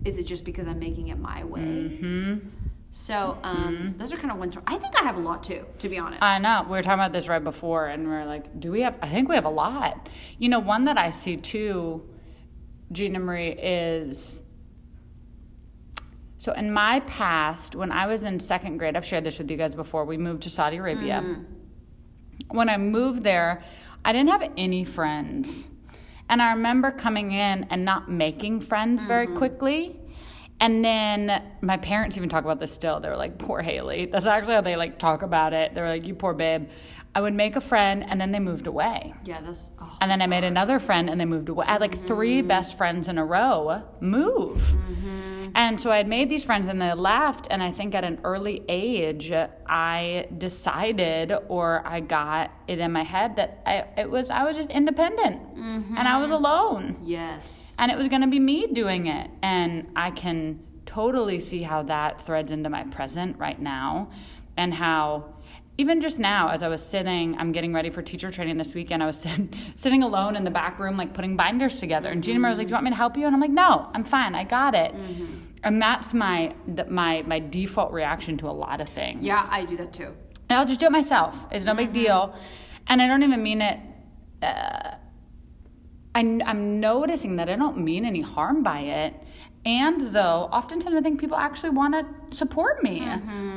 Is 0.04 0.18
it 0.18 0.24
just 0.24 0.44
because 0.44 0.66
I'm 0.66 0.78
making 0.78 1.08
it 1.08 1.18
my 1.18 1.44
way? 1.44 1.60
Mm-hmm. 1.60 2.48
So 2.92 3.38
um, 3.44 3.94
those 3.98 4.12
are 4.12 4.16
kind 4.16 4.32
of 4.32 4.38
ones. 4.38 4.56
I 4.66 4.76
think 4.76 5.00
I 5.00 5.04
have 5.04 5.16
a 5.16 5.20
lot 5.20 5.44
too, 5.44 5.64
to 5.78 5.88
be 5.88 5.96
honest. 5.98 6.22
I 6.22 6.38
know. 6.38 6.64
We 6.64 6.70
were 6.70 6.82
talking 6.82 6.98
about 6.98 7.12
this 7.12 7.28
right 7.28 7.42
before, 7.42 7.86
and 7.86 8.08
we 8.08 8.12
are 8.14 8.26
like, 8.26 8.58
do 8.58 8.72
we 8.72 8.80
have? 8.80 8.98
I 9.00 9.08
think 9.08 9.28
we 9.28 9.36
have 9.36 9.44
a 9.44 9.50
lot. 9.50 10.08
You 10.38 10.48
know, 10.48 10.58
one 10.58 10.86
that 10.86 10.98
I 10.98 11.12
see 11.12 11.36
too, 11.36 12.02
Gina 12.90 13.20
Marie, 13.20 13.52
is 13.52 14.42
So 16.40 16.52
in 16.52 16.72
my 16.72 17.00
past, 17.00 17.76
when 17.76 17.92
I 17.92 18.06
was 18.06 18.24
in 18.24 18.40
second 18.40 18.78
grade, 18.78 18.96
I've 18.96 19.04
shared 19.04 19.24
this 19.24 19.38
with 19.38 19.50
you 19.50 19.58
guys 19.58 19.74
before. 19.74 20.06
We 20.06 20.16
moved 20.16 20.44
to 20.44 20.50
Saudi 20.50 20.78
Arabia. 20.78 21.36
When 22.48 22.70
I 22.70 22.78
moved 22.78 23.22
there, 23.24 23.62
I 24.06 24.12
didn't 24.12 24.30
have 24.30 24.50
any 24.56 24.86
friends. 24.86 25.68
And 26.30 26.40
I 26.40 26.52
remember 26.52 26.92
coming 26.92 27.32
in 27.32 27.66
and 27.70 27.84
not 27.84 28.08
making 28.08 28.60
friends 28.60 29.02
very 29.02 29.26
mm-hmm. 29.26 29.36
quickly. 29.36 29.96
And 30.60 30.84
then 30.84 31.42
my 31.60 31.76
parents 31.76 32.16
even 32.16 32.28
talk 32.28 32.44
about 32.44 32.60
this 32.60 32.72
still. 32.72 33.00
They 33.00 33.08
were 33.08 33.16
like, 33.16 33.36
poor 33.36 33.62
Haley. 33.62 34.06
That's 34.06 34.26
actually 34.26 34.54
how 34.54 34.60
they 34.60 34.76
like 34.76 34.98
talk 34.98 35.22
about 35.22 35.52
it. 35.52 35.74
They 35.74 35.80
were 35.80 35.88
like, 35.88 36.06
you 36.06 36.14
poor 36.14 36.32
babe. 36.32 36.68
I 37.14 37.20
would 37.20 37.34
make 37.34 37.56
a 37.56 37.60
friend 37.60 38.04
and 38.08 38.20
then 38.20 38.30
they 38.32 38.38
moved 38.38 38.66
away. 38.66 39.14
Yeah, 39.24 39.40
that's. 39.40 39.70
Oh, 39.80 39.98
And 40.00 40.10
then 40.10 40.22
I 40.22 40.26
made 40.26 40.44
another 40.44 40.78
friend 40.78 41.10
and 41.10 41.20
they 41.20 41.24
moved 41.24 41.48
away. 41.48 41.66
I 41.66 41.72
had 41.72 41.80
like 41.80 42.06
three 42.06 42.40
best 42.42 42.78
friends 42.78 43.08
in 43.08 43.18
a 43.18 43.24
row 43.24 43.82
move. 44.00 44.62
Mm-hmm. 44.62 45.50
And 45.56 45.80
so 45.80 45.90
I 45.90 45.96
had 45.96 46.06
made 46.06 46.30
these 46.30 46.44
friends 46.44 46.68
and 46.68 46.80
they 46.80 46.92
left. 46.94 47.48
And 47.50 47.62
I 47.62 47.72
think 47.72 47.96
at 47.96 48.04
an 48.04 48.20
early 48.22 48.62
age, 48.68 49.32
I 49.66 50.28
decided 50.38 51.32
or 51.48 51.82
I 51.84 51.98
got 51.98 52.52
it 52.68 52.78
in 52.78 52.92
my 52.92 53.02
head 53.02 53.34
that 53.36 53.60
I, 53.66 54.00
it 54.00 54.08
was, 54.08 54.30
I 54.30 54.44
was 54.44 54.56
just 54.56 54.70
independent 54.70 55.42
and 55.56 56.08
I 56.08 56.20
was 56.20 56.30
alone 56.30 56.98
yes. 57.02 57.76
and 57.78 57.90
it 57.90 57.96
was 57.96 58.08
going 58.08 58.22
to 58.22 58.28
be 58.28 58.38
me 58.38 58.66
doing 58.66 59.06
it 59.06 59.30
and 59.42 59.86
i 59.96 60.10
can 60.10 60.60
totally 60.86 61.38
see 61.38 61.62
how 61.62 61.82
that 61.82 62.20
threads 62.22 62.50
into 62.50 62.68
my 62.68 62.84
present 62.84 63.38
right 63.38 63.60
now 63.60 64.10
and 64.56 64.74
how 64.74 65.34
even 65.80 66.00
just 66.00 66.18
now 66.18 66.48
as 66.54 66.62
i 66.62 66.68
was 66.68 66.82
sitting 66.94 67.26
i'm 67.38 67.52
getting 67.52 67.72
ready 67.78 67.90
for 67.90 68.02
teacher 68.02 68.30
training 68.30 68.56
this 68.58 68.72
weekend 68.74 69.02
i 69.02 69.06
was 69.06 69.18
sit, 69.24 69.40
sitting 69.74 70.02
alone 70.02 70.36
in 70.36 70.44
the 70.44 70.50
back 70.60 70.78
room 70.78 70.96
like 71.02 71.12
putting 71.18 71.36
binders 71.36 71.80
together 71.80 72.08
and 72.10 72.22
gina 72.22 72.38
Marie 72.38 72.50
was 72.50 72.58
like 72.58 72.68
do 72.68 72.72
you 72.72 72.74
want 72.78 72.84
me 72.84 72.90
to 72.90 72.96
help 73.04 73.16
you 73.16 73.26
and 73.26 73.34
i'm 73.34 73.40
like 73.40 73.50
no 73.64 73.88
i'm 73.94 74.04
fine 74.04 74.34
i 74.34 74.44
got 74.44 74.74
it 74.74 74.92
and 75.62 75.80
that's 75.86 76.12
my 76.14 76.54
my 76.88 77.22
my 77.32 77.38
default 77.38 77.92
reaction 77.92 78.36
to 78.38 78.46
a 78.48 78.56
lot 78.64 78.80
of 78.80 78.88
things 78.88 79.22
Yeah, 79.22 79.46
I 79.50 79.64
do 79.64 79.76
that 79.82 79.92
too. 79.92 80.10
and 80.48 80.58
I'll 80.58 80.66
just 80.66 80.80
do 80.80 80.86
it 80.86 80.92
myself. 80.92 81.46
It's 81.52 81.64
no 81.66 81.74
big 81.74 81.92
deal. 81.92 82.34
And 82.88 83.00
I 83.02 83.06
don't 83.06 83.22
even 83.22 83.42
mean 83.42 83.60
it. 83.70 83.78
Uh, 84.42 84.94
I, 86.14 86.40
I'm 86.44 86.80
noticing 86.80 87.36
that 87.36 87.48
I 87.48 87.56
don't 87.56 87.78
mean 87.78 88.04
any 88.04 88.20
harm 88.20 88.62
by 88.62 88.80
it. 88.80 89.14
And 89.64 90.14
though, 90.14 90.48
oftentimes 90.50 90.96
I 90.96 91.02
think 91.02 91.20
people 91.20 91.36
actually 91.36 91.70
want 91.70 91.94
to 91.94 92.36
support 92.36 92.82
me 92.82 93.06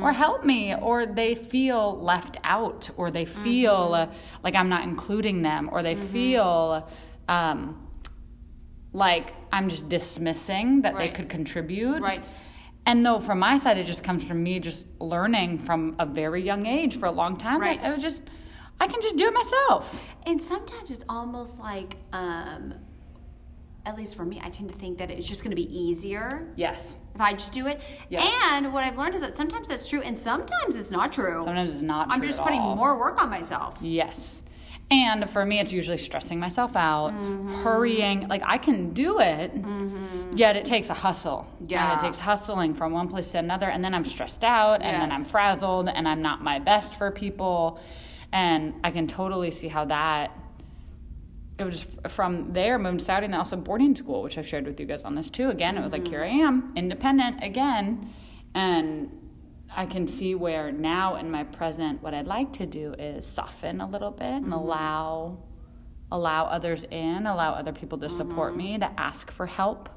or 0.02 0.12
help 0.12 0.44
me, 0.44 0.74
or 0.74 1.06
they 1.06 1.34
feel 1.34 1.98
left 1.98 2.36
out, 2.44 2.90
or 2.98 3.10
they 3.10 3.24
feel 3.24 3.94
uh, 3.94 4.06
like 4.42 4.54
I'm 4.54 4.68
not 4.68 4.84
including 4.84 5.40
them, 5.40 5.70
or 5.72 5.82
they 5.82 5.96
feel 5.96 6.90
um, 7.26 7.88
like 8.92 9.32
I'm 9.50 9.70
just 9.70 9.88
dismissing 9.88 10.82
that 10.82 10.96
they 10.98 11.08
could 11.08 11.30
contribute. 11.30 12.02
Right. 12.02 12.30
And 12.86 13.04
though 13.04 13.18
from 13.18 13.38
my 13.38 13.56
side, 13.56 13.78
it 13.78 13.86
just 13.86 14.04
comes 14.04 14.24
from 14.24 14.42
me 14.42 14.60
just 14.60 14.86
learning 15.00 15.58
from 15.60 15.96
a 15.98 16.04
very 16.04 16.42
young 16.42 16.66
age 16.66 16.98
for 16.98 17.06
a 17.06 17.10
long 17.10 17.38
time. 17.38 17.62
Right. 17.62 17.82
I 17.82 17.90
was 17.92 18.02
just, 18.02 18.24
I 18.80 18.86
can 18.86 19.00
just 19.00 19.16
do 19.16 19.26
it 19.26 19.34
myself. 19.34 20.04
And 20.26 20.40
sometimes 20.42 20.90
it's 20.90 21.04
almost 21.08 21.58
like, 21.58 21.96
um, 22.12 22.74
at 23.86 23.96
least 23.96 24.16
for 24.16 24.24
me, 24.24 24.40
I 24.42 24.48
tend 24.50 24.68
to 24.70 24.74
think 24.74 24.98
that 24.98 25.10
it's 25.10 25.26
just 25.26 25.42
going 25.42 25.50
to 25.50 25.56
be 25.56 25.68
easier 25.78 26.52
Yes. 26.56 26.98
if 27.14 27.20
I 27.20 27.32
just 27.34 27.52
do 27.52 27.66
it. 27.66 27.80
Yes. 28.08 28.32
And 28.50 28.72
what 28.72 28.82
I've 28.82 28.96
learned 28.96 29.14
is 29.14 29.20
that 29.20 29.36
sometimes 29.36 29.68
that's 29.68 29.88
true, 29.88 30.00
and 30.00 30.18
sometimes 30.18 30.76
it's 30.76 30.90
not 30.90 31.12
true. 31.12 31.42
Sometimes 31.44 31.72
it's 31.72 31.82
not 31.82 32.08
I'm 32.10 32.22
just 32.22 32.40
putting 32.40 32.60
all. 32.60 32.76
more 32.76 32.98
work 32.98 33.22
on 33.22 33.28
myself. 33.30 33.78
Yes. 33.80 34.42
And 34.90 35.28
for 35.30 35.46
me, 35.46 35.60
it's 35.60 35.72
usually 35.72 35.96
stressing 35.96 36.38
myself 36.38 36.76
out, 36.76 37.12
Mm-hmm. 37.12 37.62
hurrying. 37.62 38.28
Like 38.28 38.42
I 38.44 38.58
can 38.58 38.92
do 38.92 39.18
it, 39.20 39.50
Hmm. 39.50 40.36
yet 40.36 40.56
it 40.56 40.64
takes 40.66 40.90
a 40.90 40.94
hustle. 40.94 41.46
Yeah. 41.66 41.92
And 41.92 42.00
it 42.00 42.04
takes 42.04 42.18
hustling 42.18 42.74
from 42.74 42.92
one 42.92 43.08
place 43.08 43.32
to 43.32 43.38
another. 43.38 43.68
And 43.68 43.82
then 43.84 43.94
I'm 43.94 44.04
stressed 44.04 44.44
out, 44.44 44.82
and 44.82 45.02
then 45.02 45.10
I'm 45.12 45.24
frazzled, 45.24 45.88
and 45.88 46.06
I'm 46.08 46.20
not 46.22 46.42
my 46.42 46.58
best 46.58 46.94
for 46.96 47.10
people. 47.10 47.78
And 48.34 48.74
I 48.82 48.90
can 48.90 49.06
totally 49.06 49.50
see 49.50 49.68
how 49.68 49.86
that. 49.86 50.32
It 51.56 51.64
was 51.64 51.86
from 52.08 52.52
there, 52.52 52.80
moved 52.80 52.98
to 52.98 53.04
Saudi, 53.04 53.26
and 53.26 53.32
then 53.32 53.38
also 53.38 53.56
boarding 53.56 53.94
school, 53.94 54.24
which 54.24 54.36
I've 54.36 54.46
shared 54.46 54.66
with 54.66 54.80
you 54.80 54.86
guys 54.86 55.04
on 55.04 55.14
this 55.14 55.30
too. 55.30 55.50
Again, 55.50 55.78
it 55.78 55.82
was 55.82 55.92
like, 55.92 56.02
mm-hmm. 56.02 56.10
here 56.10 56.24
I 56.24 56.28
am, 56.28 56.72
independent 56.74 57.44
again. 57.44 58.12
And 58.56 59.08
I 59.74 59.86
can 59.86 60.08
see 60.08 60.34
where 60.34 60.72
now 60.72 61.14
in 61.14 61.30
my 61.30 61.44
present, 61.44 62.02
what 62.02 62.12
I'd 62.12 62.26
like 62.26 62.52
to 62.54 62.66
do 62.66 62.94
is 62.98 63.24
soften 63.24 63.80
a 63.80 63.88
little 63.88 64.10
bit 64.10 64.26
and 64.26 64.46
mm-hmm. 64.46 64.52
allow 64.52 65.38
allow 66.12 66.44
others 66.44 66.84
in, 66.90 67.26
allow 67.26 67.52
other 67.54 67.72
people 67.72 67.98
to 67.98 68.08
support 68.08 68.50
mm-hmm. 68.50 68.72
me, 68.72 68.78
to 68.78 68.90
ask 69.00 69.30
for 69.30 69.46
help 69.46 69.88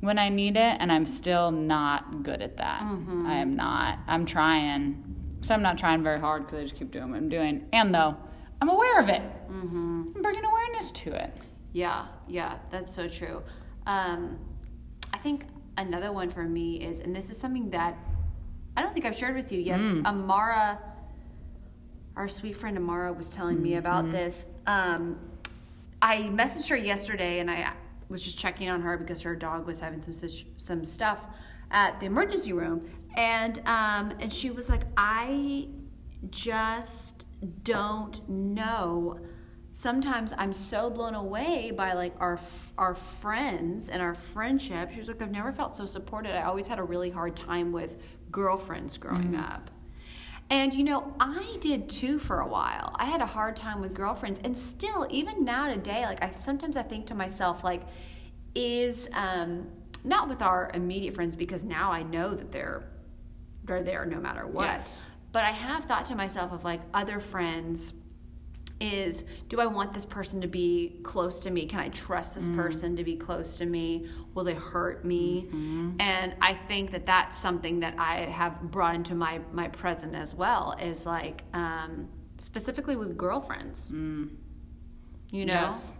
when 0.00 0.18
I 0.18 0.28
need 0.28 0.56
it. 0.56 0.76
And 0.80 0.90
I'm 0.90 1.06
still 1.06 1.50
not 1.50 2.22
good 2.22 2.42
at 2.42 2.56
that. 2.58 2.82
I 2.82 3.34
am 3.36 3.56
not. 3.56 3.98
I'm 4.06 4.26
trying. 4.26 5.17
So 5.40 5.54
I'm 5.54 5.62
not 5.62 5.78
trying 5.78 6.02
very 6.02 6.20
hard 6.20 6.46
because 6.46 6.58
I 6.58 6.62
just 6.62 6.74
keep 6.74 6.90
doing 6.90 7.10
what 7.10 7.16
I'm 7.16 7.28
doing. 7.28 7.66
And 7.72 7.94
though 7.94 8.16
I'm 8.60 8.68
aware 8.68 9.00
of 9.00 9.08
it, 9.08 9.22
I'm 10.16 10.22
bringing 10.22 10.44
awareness 10.44 10.90
to 10.92 11.12
it. 11.12 11.36
Yeah, 11.72 12.06
yeah, 12.26 12.58
that's 12.70 12.94
so 12.94 13.06
true. 13.08 13.42
Um, 13.86 14.38
I 15.12 15.18
think 15.18 15.44
another 15.76 16.12
one 16.12 16.30
for 16.30 16.42
me 16.44 16.80
is, 16.82 17.00
and 17.00 17.14
this 17.14 17.30
is 17.30 17.38
something 17.38 17.70
that 17.70 17.96
I 18.76 18.82
don't 18.82 18.92
think 18.94 19.06
I've 19.06 19.16
shared 19.16 19.36
with 19.36 19.52
you 19.52 19.60
yet. 19.60 19.78
Amara, 20.06 20.78
our 22.16 22.28
sweet 22.28 22.56
friend 22.56 22.76
Amara, 22.76 23.12
was 23.12 23.30
telling 23.30 23.60
me 23.62 23.76
about 23.76 24.10
this. 24.10 24.46
Um, 24.66 25.18
I 26.02 26.16
messaged 26.32 26.68
her 26.68 26.76
yesterday, 26.76 27.40
and 27.40 27.50
I 27.50 27.72
was 28.08 28.22
just 28.24 28.38
checking 28.38 28.68
on 28.70 28.80
her 28.82 28.96
because 28.96 29.20
her 29.22 29.36
dog 29.36 29.66
was 29.66 29.78
having 29.80 30.00
some 30.00 30.14
some 30.56 30.84
stuff 30.84 31.26
at 31.70 32.00
the 32.00 32.06
emergency 32.06 32.52
room, 32.52 32.88
and 33.18 33.60
um, 33.66 34.14
and 34.20 34.32
she 34.32 34.50
was 34.50 34.70
like, 34.70 34.84
I 34.96 35.68
just 36.30 37.26
don't 37.62 38.26
know 38.28 39.20
sometimes 39.78 40.34
I'm 40.36 40.52
so 40.52 40.90
blown 40.90 41.14
away 41.14 41.70
by 41.70 41.92
like 41.92 42.12
our 42.18 42.34
f- 42.34 42.72
our 42.76 42.96
friends 42.96 43.88
and 43.88 44.02
our 44.02 44.14
friendship. 44.14 44.90
She 44.90 44.98
was 44.98 45.06
like, 45.06 45.22
I've 45.22 45.30
never 45.30 45.52
felt 45.52 45.72
so 45.72 45.86
supported. 45.86 46.36
I 46.36 46.42
always 46.42 46.66
had 46.66 46.80
a 46.80 46.82
really 46.82 47.10
hard 47.10 47.36
time 47.36 47.70
with 47.70 47.96
girlfriends 48.32 48.98
growing 48.98 49.36
up. 49.36 49.70
And 50.50 50.74
you 50.74 50.82
know, 50.82 51.14
I 51.20 51.58
did 51.60 51.88
too 51.88 52.18
for 52.18 52.40
a 52.40 52.46
while. 52.48 52.96
I 52.98 53.04
had 53.04 53.20
a 53.22 53.26
hard 53.26 53.54
time 53.54 53.80
with 53.80 53.94
girlfriends, 53.94 54.40
and 54.42 54.58
still, 54.58 55.06
even 55.10 55.44
now 55.44 55.68
today, 55.68 56.04
like 56.06 56.24
I 56.24 56.32
sometimes 56.32 56.76
I 56.76 56.82
think 56.82 57.06
to 57.06 57.14
myself, 57.14 57.62
like, 57.62 57.82
is 58.56 59.08
um, 59.12 59.68
not 60.02 60.28
with 60.28 60.42
our 60.42 60.72
immediate 60.74 61.14
friends 61.14 61.36
because 61.36 61.62
now 61.62 61.92
I 61.92 62.02
know 62.02 62.34
that 62.34 62.50
they're 62.50 62.82
they're 63.68 63.82
there 63.84 64.04
no 64.04 64.18
matter 64.18 64.46
what. 64.46 64.64
Yes. 64.64 65.06
But 65.30 65.44
I 65.44 65.50
have 65.52 65.84
thought 65.84 66.06
to 66.06 66.16
myself 66.16 66.52
of 66.52 66.64
like 66.64 66.80
other 66.94 67.20
friends 67.20 67.94
is 68.80 69.24
do 69.48 69.60
I 69.60 69.66
want 69.66 69.92
this 69.92 70.04
person 70.04 70.40
to 70.40 70.46
be 70.48 71.00
close 71.02 71.40
to 71.40 71.50
me? 71.50 71.66
Can 71.66 71.80
I 71.80 71.88
trust 71.88 72.34
this 72.36 72.46
person 72.48 72.94
to 72.96 73.02
be 73.04 73.16
close 73.16 73.56
to 73.56 73.66
me? 73.66 74.08
Will 74.34 74.44
they 74.44 74.54
hurt 74.54 75.04
me? 75.04 75.48
And 75.98 76.34
I 76.40 76.54
think 76.54 76.92
that 76.92 77.04
that's 77.04 77.36
something 77.38 77.80
that 77.80 77.94
I 77.98 78.20
have 78.26 78.60
brought 78.70 78.94
into 78.94 79.14
my 79.14 79.40
my 79.52 79.68
present 79.68 80.14
as 80.14 80.34
well 80.34 80.76
is 80.80 81.06
like 81.06 81.42
um, 81.54 82.08
specifically 82.38 82.94
with 82.96 83.16
girlfriends. 83.18 83.90
You 83.90 85.44
know? 85.44 85.52
Yes. 85.52 85.96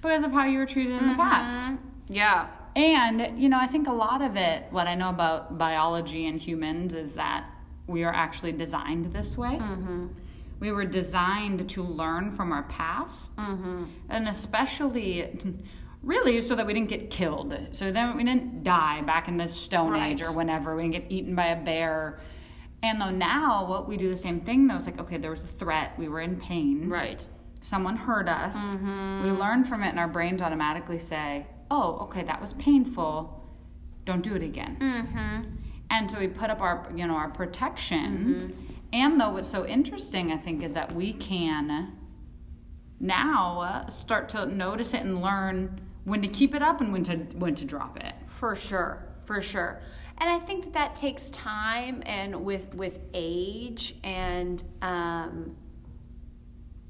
Because 0.00 0.24
of 0.24 0.32
how 0.32 0.46
you 0.46 0.58
were 0.58 0.66
treated 0.66 1.00
in 1.00 1.08
the 1.10 1.14
past. 1.14 1.56
Mhm. 1.58 1.78
Yeah. 2.08 2.48
And, 2.74 3.40
you 3.40 3.48
know, 3.48 3.58
I 3.58 3.66
think 3.66 3.86
a 3.88 3.92
lot 3.92 4.22
of 4.22 4.36
it, 4.36 4.64
what 4.70 4.86
I 4.86 4.94
know 4.94 5.10
about 5.10 5.58
biology 5.58 6.26
and 6.26 6.40
humans 6.40 6.94
is 6.94 7.14
that 7.14 7.44
we 7.86 8.04
are 8.04 8.12
actually 8.12 8.52
designed 8.52 9.06
this 9.12 9.36
way. 9.36 9.58
Mm-hmm. 9.60 10.06
We 10.60 10.72
were 10.72 10.84
designed 10.84 11.68
to 11.70 11.82
learn 11.82 12.30
from 12.30 12.52
our 12.52 12.62
past, 12.64 13.34
mm-hmm. 13.36 13.84
and 14.08 14.28
especially, 14.28 15.28
really, 16.02 16.40
so 16.40 16.54
that 16.54 16.64
we 16.66 16.72
didn't 16.72 16.88
get 16.88 17.10
killed. 17.10 17.58
So 17.72 17.90
then 17.90 18.16
we 18.16 18.24
didn't 18.24 18.62
die 18.62 19.02
back 19.02 19.28
in 19.28 19.36
the 19.36 19.48
Stone 19.48 19.96
Age 19.96 20.22
or 20.22 20.32
whenever. 20.32 20.76
We 20.76 20.82
didn't 20.82 21.02
get 21.02 21.12
eaten 21.12 21.34
by 21.34 21.46
a 21.46 21.62
bear. 21.62 22.20
And 22.84 23.00
though 23.00 23.10
now, 23.10 23.66
what 23.66 23.88
we 23.88 23.96
do 23.96 24.08
the 24.08 24.16
same 24.16 24.40
thing, 24.40 24.66
though, 24.66 24.76
it's 24.76 24.86
like, 24.86 25.00
okay, 25.00 25.18
there 25.18 25.30
was 25.30 25.42
a 25.42 25.48
threat, 25.48 25.98
we 25.98 26.08
were 26.08 26.20
in 26.20 26.36
pain 26.36 26.88
Right. 26.88 27.26
someone 27.60 27.96
hurt 27.96 28.28
us. 28.28 28.56
Mm-hmm. 28.56 29.24
We 29.24 29.30
learn 29.30 29.64
from 29.64 29.82
it, 29.82 29.88
and 29.88 29.98
our 29.98 30.08
brains 30.08 30.42
automatically 30.42 30.98
say, 30.98 31.46
"Oh, 31.72 31.98
okay, 32.04 32.22
that 32.24 32.40
was 32.40 32.52
painful. 32.54 33.12
Don't 34.04 34.22
do 34.22 34.34
it 34.34 34.42
again." 34.42 34.76
Mm-hmm. 34.80 35.56
And 35.90 36.10
so 36.10 36.18
we 36.18 36.28
put 36.28 36.48
up 36.50 36.60
our, 36.60 36.88
you 36.94 37.06
know, 37.06 37.14
our 37.14 37.28
protection. 37.28 38.52
And 38.92 39.20
though 39.20 39.30
what's 39.30 39.48
so 39.48 39.66
interesting, 39.66 40.32
I 40.32 40.36
think, 40.36 40.62
is 40.62 40.74
that 40.74 40.92
we 40.92 41.12
can 41.14 41.92
now 43.00 43.60
uh, 43.60 43.88
start 43.88 44.28
to 44.30 44.46
notice 44.46 44.94
it 44.94 45.02
and 45.02 45.20
learn 45.20 45.80
when 46.04 46.22
to 46.22 46.28
keep 46.28 46.54
it 46.54 46.62
up 46.62 46.80
and 46.80 46.92
when 46.92 47.04
to 47.04 47.16
when 47.36 47.54
to 47.56 47.64
drop 47.64 47.96
it. 47.98 48.14
For 48.26 48.54
sure, 48.54 49.06
for 49.24 49.40
sure. 49.40 49.80
And 50.18 50.30
I 50.30 50.38
think 50.38 50.64
that 50.64 50.72
that 50.74 50.94
takes 50.94 51.30
time 51.30 52.02
and 52.06 52.44
with 52.44 52.74
with 52.74 53.00
age 53.12 53.96
and 54.04 54.62
um, 54.82 55.56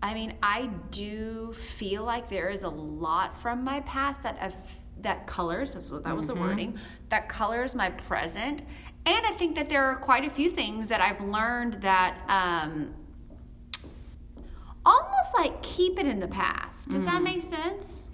I 0.03 0.15
mean, 0.15 0.35
I 0.43 0.69
do 0.91 1.53
feel 1.53 2.03
like 2.03 2.29
there 2.29 2.51
is 2.51 2.65
a 2.65 2.69
lot 2.69 3.41
from 3.41 3.63
my 3.63 3.81
past 3.81 4.23
that 4.25 4.37
I've, 4.41 4.55
that 5.03 5.27
colors. 5.29 5.75
That's 5.75 5.91
what 5.91 6.03
that 6.03 6.17
was 6.17 6.27
the 6.27 6.35
wording. 6.35 6.77
That 7.09 7.29
colors 7.29 7.75
my 7.75 7.91
present. 7.91 8.63
And 9.07 9.27
I 9.27 9.31
think 9.33 9.55
that 9.57 9.69
there 9.69 9.85
are 9.85 9.97
quite 9.97 10.25
a 10.25 10.31
few 10.31 10.51
things 10.51 10.89
that 10.89 11.01
I've 11.01 11.21
learned 11.21 11.75
that 11.83 12.19
um, 12.29 12.95
almost 14.85 15.35
like 15.39 15.63
keep 15.63 15.99
it 15.99 16.07
in 16.07 16.19
the 16.19 16.29
past. 16.29 16.91
Does 16.91 17.05
that 17.05 17.23
make 17.23 17.43
sense? 17.43 18.11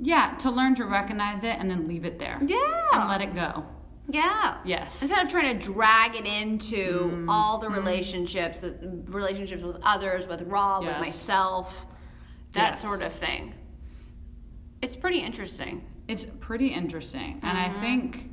Yeah, 0.00 0.34
to 0.38 0.50
learn 0.50 0.74
to 0.76 0.84
recognize 0.84 1.44
it 1.44 1.56
and 1.58 1.70
then 1.70 1.88
leave 1.88 2.04
it 2.04 2.18
there. 2.18 2.38
Yeah. 2.44 2.88
And 2.92 3.08
let 3.08 3.20
it 3.22 3.34
go. 3.34 3.64
Yeah. 4.08 4.58
Yes. 4.64 5.02
Instead 5.02 5.24
of 5.24 5.30
trying 5.30 5.58
to 5.58 5.72
drag 5.72 6.14
it 6.14 6.26
into 6.26 6.76
mm-hmm. 6.76 7.30
all 7.30 7.58
the 7.58 7.66
mm-hmm. 7.66 7.76
relationships, 7.76 8.62
uh, 8.62 8.72
relationships 9.06 9.62
with 9.62 9.78
others, 9.82 10.28
with 10.28 10.42
Rob, 10.42 10.84
with 10.84 10.98
myself, 10.98 11.86
that 12.52 12.74
Yes. 12.74 12.82
sort 12.82 13.02
of 13.02 13.12
thing. 13.12 13.54
It's 14.80 14.96
pretty 14.96 15.18
interesting. 15.18 15.84
It's 16.06 16.26
pretty 16.40 16.68
interesting. 16.68 17.40
And 17.42 17.58
I 17.58 17.68
mm-hmm. 17.68 17.80
think 17.80 18.30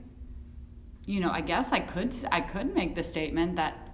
you 1.05 1.19
know, 1.19 1.31
I 1.31 1.41
guess 1.41 1.71
I 1.71 1.79
could 1.79 2.15
I 2.31 2.41
could 2.41 2.73
make 2.73 2.95
the 2.95 3.03
statement 3.03 3.55
that 3.57 3.89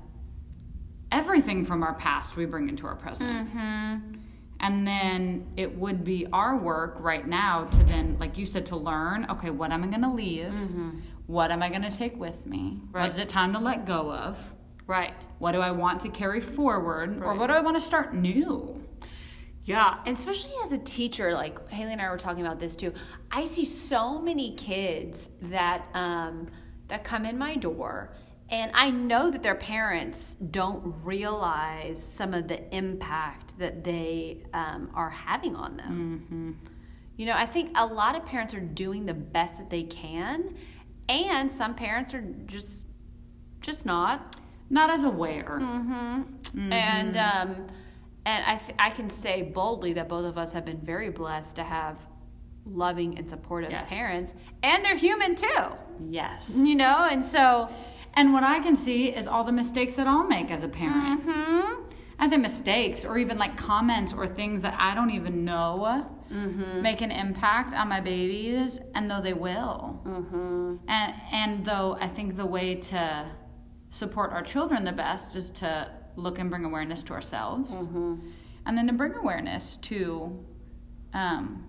everything 1.12 1.66
from 1.66 1.82
our 1.84 1.96
past 1.96 2.36
we 2.36 2.46
bring 2.46 2.70
into 2.70 2.86
our 2.86 2.96
present. 2.96 3.50
And 4.62 4.86
then 4.86 5.48
it 5.56 5.74
would 5.78 6.04
be 6.04 6.28
our 6.34 6.58
work 6.58 6.98
right 7.00 7.26
now 7.26 7.64
to 7.64 7.84
then, 7.86 8.18
like 8.20 8.38
you 8.38 8.46
said, 8.46 8.66
to 8.68 8.76
learn 8.76 9.26
okay, 9.30 9.50
what 9.50 9.72
am 9.72 9.84
I 9.84 9.88
going 9.88 10.02
to 10.02 10.12
leave? 10.12 10.54
What 11.30 11.52
am 11.52 11.62
I 11.62 11.70
going 11.70 11.84
to 11.84 11.92
take 11.96 12.18
with 12.20 12.48
me? 12.48 12.80
What 12.90 13.02
Right. 13.02 13.10
is 13.12 13.20
it 13.20 13.30
time 13.30 13.54
to 13.54 13.60
let 13.60 13.86
go 13.86 14.12
of? 14.12 14.52
Right. 14.88 15.14
What 15.38 15.52
do 15.52 15.60
I 15.60 15.70
want 15.70 16.02
to 16.02 16.10
carry 16.10 16.42
forward? 16.42 17.22
Or 17.22 17.36
what 17.36 17.48
do 17.48 17.54
I 17.54 17.60
want 17.60 17.78
to 17.78 17.82
start 17.82 18.16
new? 18.16 18.84
Yeah, 19.62 20.00
and 20.08 20.18
especially 20.18 20.54
as 20.64 20.72
a 20.72 20.80
teacher, 20.80 21.32
like 21.36 21.70
Haley 21.70 21.92
and 21.94 22.02
I 22.02 22.10
were 22.10 22.18
talking 22.18 22.44
about 22.44 22.60
this 22.60 22.76
too. 22.76 22.94
I 23.30 23.46
see 23.46 23.64
so 23.64 24.20
many 24.20 24.56
kids 24.56 25.30
that 25.44 25.86
um, 25.94 26.48
that 26.88 27.04
come 27.04 27.26
in 27.26 27.38
my 27.38 27.56
door, 27.58 28.16
and 28.50 28.72
I 28.74 28.90
know 28.90 29.30
that 29.30 29.44
their 29.44 29.54
parents 29.54 30.34
don't 30.50 30.82
realize 31.04 32.02
some 32.02 32.34
of 32.34 32.48
the 32.48 32.76
impact 32.76 33.56
that 33.60 33.84
they 33.84 34.46
um, 34.56 34.90
are 34.96 35.12
having 35.12 35.56
on 35.56 35.78
them. 35.78 36.58
You 37.18 37.28
know, 37.28 37.34
I 37.34 37.46
think 37.46 37.72
a 37.76 37.86
lot 37.86 38.16
of 38.16 38.26
parents 38.26 38.56
are 38.56 38.60
doing 38.62 39.06
the 39.06 39.14
best 39.14 39.60
that 39.60 39.70
they 39.70 39.84
can, 39.84 40.56
and 41.10 41.52
some 41.52 41.76
parents 41.76 42.14
are 42.14 42.22
just 42.46 42.88
just 43.62 43.86
not. 43.86 44.36
Not 44.70 44.90
as 44.92 45.04
aware. 45.04 45.58
And 45.58 47.18
um, 47.18 47.68
and 48.26 48.46
I 48.46 48.56
th- 48.58 48.76
I 48.80 48.90
can 48.92 49.10
say 49.10 49.42
boldly 49.42 49.94
that 49.94 50.08
both 50.08 50.26
of 50.26 50.38
us 50.38 50.54
have 50.54 50.64
been 50.66 50.80
very 50.80 51.10
blessed 51.10 51.56
to 51.58 51.64
have 51.64 51.98
loving 52.66 53.18
and 53.18 53.28
supportive 53.28 53.72
Yes. 53.72 53.90
parents, 53.90 54.34
and 54.62 54.86
they're 54.86 54.96
human 54.98 55.34
too. 55.36 55.64
Yes. 56.10 56.54
You 56.56 56.76
know, 56.76 57.08
and 57.10 57.24
so. 57.26 57.68
And 58.16 58.34
what 58.34 58.44
I 58.44 58.60
can 58.60 58.76
see 58.76 59.10
is 59.10 59.28
all 59.28 59.44
the 59.44 59.52
mistakes 59.52 59.96
that 59.96 60.08
I'll 60.08 60.28
make 60.28 60.50
as 60.52 60.64
a 60.64 60.68
parent. 60.68 61.22
hmm 61.24 61.84
I 62.22 62.28
say 62.28 62.38
mistakes 62.38 63.06
or 63.06 63.18
even 63.18 63.38
like 63.38 63.56
comments 63.56 64.14
or 64.14 64.28
things 64.28 64.62
that 64.64 64.76
I 64.78 64.94
don't 64.94 65.12
even 65.12 65.46
know 65.46 66.06
make 66.82 67.02
an 67.02 67.12
impact 67.12 67.74
on 67.74 67.88
my 67.90 68.00
babies, 68.02 68.80
and 68.96 69.10
though 69.10 69.22
they 69.22 69.34
will. 69.34 70.00
hmm 70.04 70.76
And 70.88 71.14
and 71.32 71.66
though 71.66 71.98
I 72.00 72.08
think 72.08 72.36
the 72.38 72.46
way 72.46 72.76
to 72.76 73.26
support 73.90 74.32
our 74.32 74.44
children 74.44 74.84
the 74.84 74.92
best 74.92 75.36
is 75.36 75.50
to 75.52 75.90
look 76.16 76.38
and 76.40 76.50
bring 76.50 76.66
awareness 76.66 77.02
to 77.04 77.14
ourselves, 77.14 77.72
and 78.66 78.78
then 78.78 78.88
to 78.88 78.94
bring 78.94 79.14
awareness 79.16 79.78
to, 79.78 80.46
um, 81.14 81.66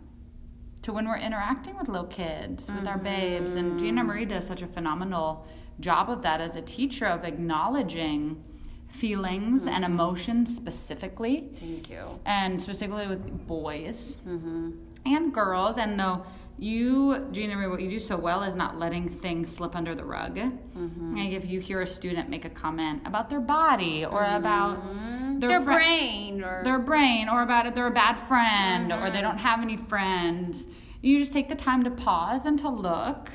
to 0.83 0.93
when 0.93 1.07
we're 1.09 1.19
interacting 1.19 1.77
with 1.79 1.89
little 1.89 2.07
kids, 2.09 2.71
with 2.71 2.87
our 2.87 2.99
babes. 2.99 3.55
And 3.55 3.79
Gina 3.79 4.03
Marie 4.05 4.25
does 4.27 4.47
such 4.47 4.63
a 4.63 4.67
phenomenal 4.67 5.47
job 5.79 6.11
of 6.11 6.21
that 6.23 6.41
as 6.41 6.57
a 6.57 6.63
teacher 6.63 7.07
of 7.07 7.25
acknowledging 7.25 8.43
feelings 8.91 9.67
and 9.67 9.85
emotions 9.85 10.55
specifically 10.55 11.49
Thank 11.59 11.89
you. 11.91 12.19
and 12.27 12.61
specifically 12.61 13.07
with 13.07 13.47
boys 13.47 14.19
Mm-hmm. 14.27 14.71
and 15.07 15.33
girls. 15.33 15.79
And 15.79 15.99
though 15.99 16.25
you, 16.59 17.27
Gina, 17.33 17.57
Marie, 17.57 17.69
what 17.69 17.81
you 17.81 17.89
do 17.89 17.99
so 17.99 18.17
well 18.17 18.43
is 18.43 18.55
not 18.55 18.79
letting 18.79 19.09
things 19.09 19.49
slip 19.51 19.75
under 19.75 19.95
the 19.95 20.05
rug. 20.05 20.37
Mm-hmm. 20.37 21.17
Like 21.17 21.31
if 21.33 21.47
you 21.47 21.59
hear 21.61 21.81
a 21.81 21.87
student 21.87 22.29
make 22.29 22.45
a 22.45 22.51
comment 22.51 23.03
about 23.07 23.31
their 23.31 23.41
body 23.41 24.05
or 24.05 24.23
about 24.25 24.79
Their, 25.41 25.49
their, 25.51 25.61
fri- 25.63 25.75
brain 25.75 26.45
or 26.45 26.63
their 26.65 26.79
brain 26.79 27.29
or 27.31 27.43
about 27.43 27.67
it, 27.67 27.75
they're 27.75 27.87
a 27.87 27.91
bad 27.91 28.17
friend 28.17 28.93
or 28.93 28.97
Mm-hmm. 28.97 29.13
they 29.15 29.23
don't 29.23 29.39
have 29.39 29.61
any 29.63 29.77
friends, 29.79 30.67
you 31.01 31.19
just 31.19 31.33
take 31.33 31.49
the 31.49 31.55
time 31.55 31.83
to 31.85 31.91
pause 31.91 32.45
and 32.45 32.59
to 32.59 32.69
look. 32.69 33.31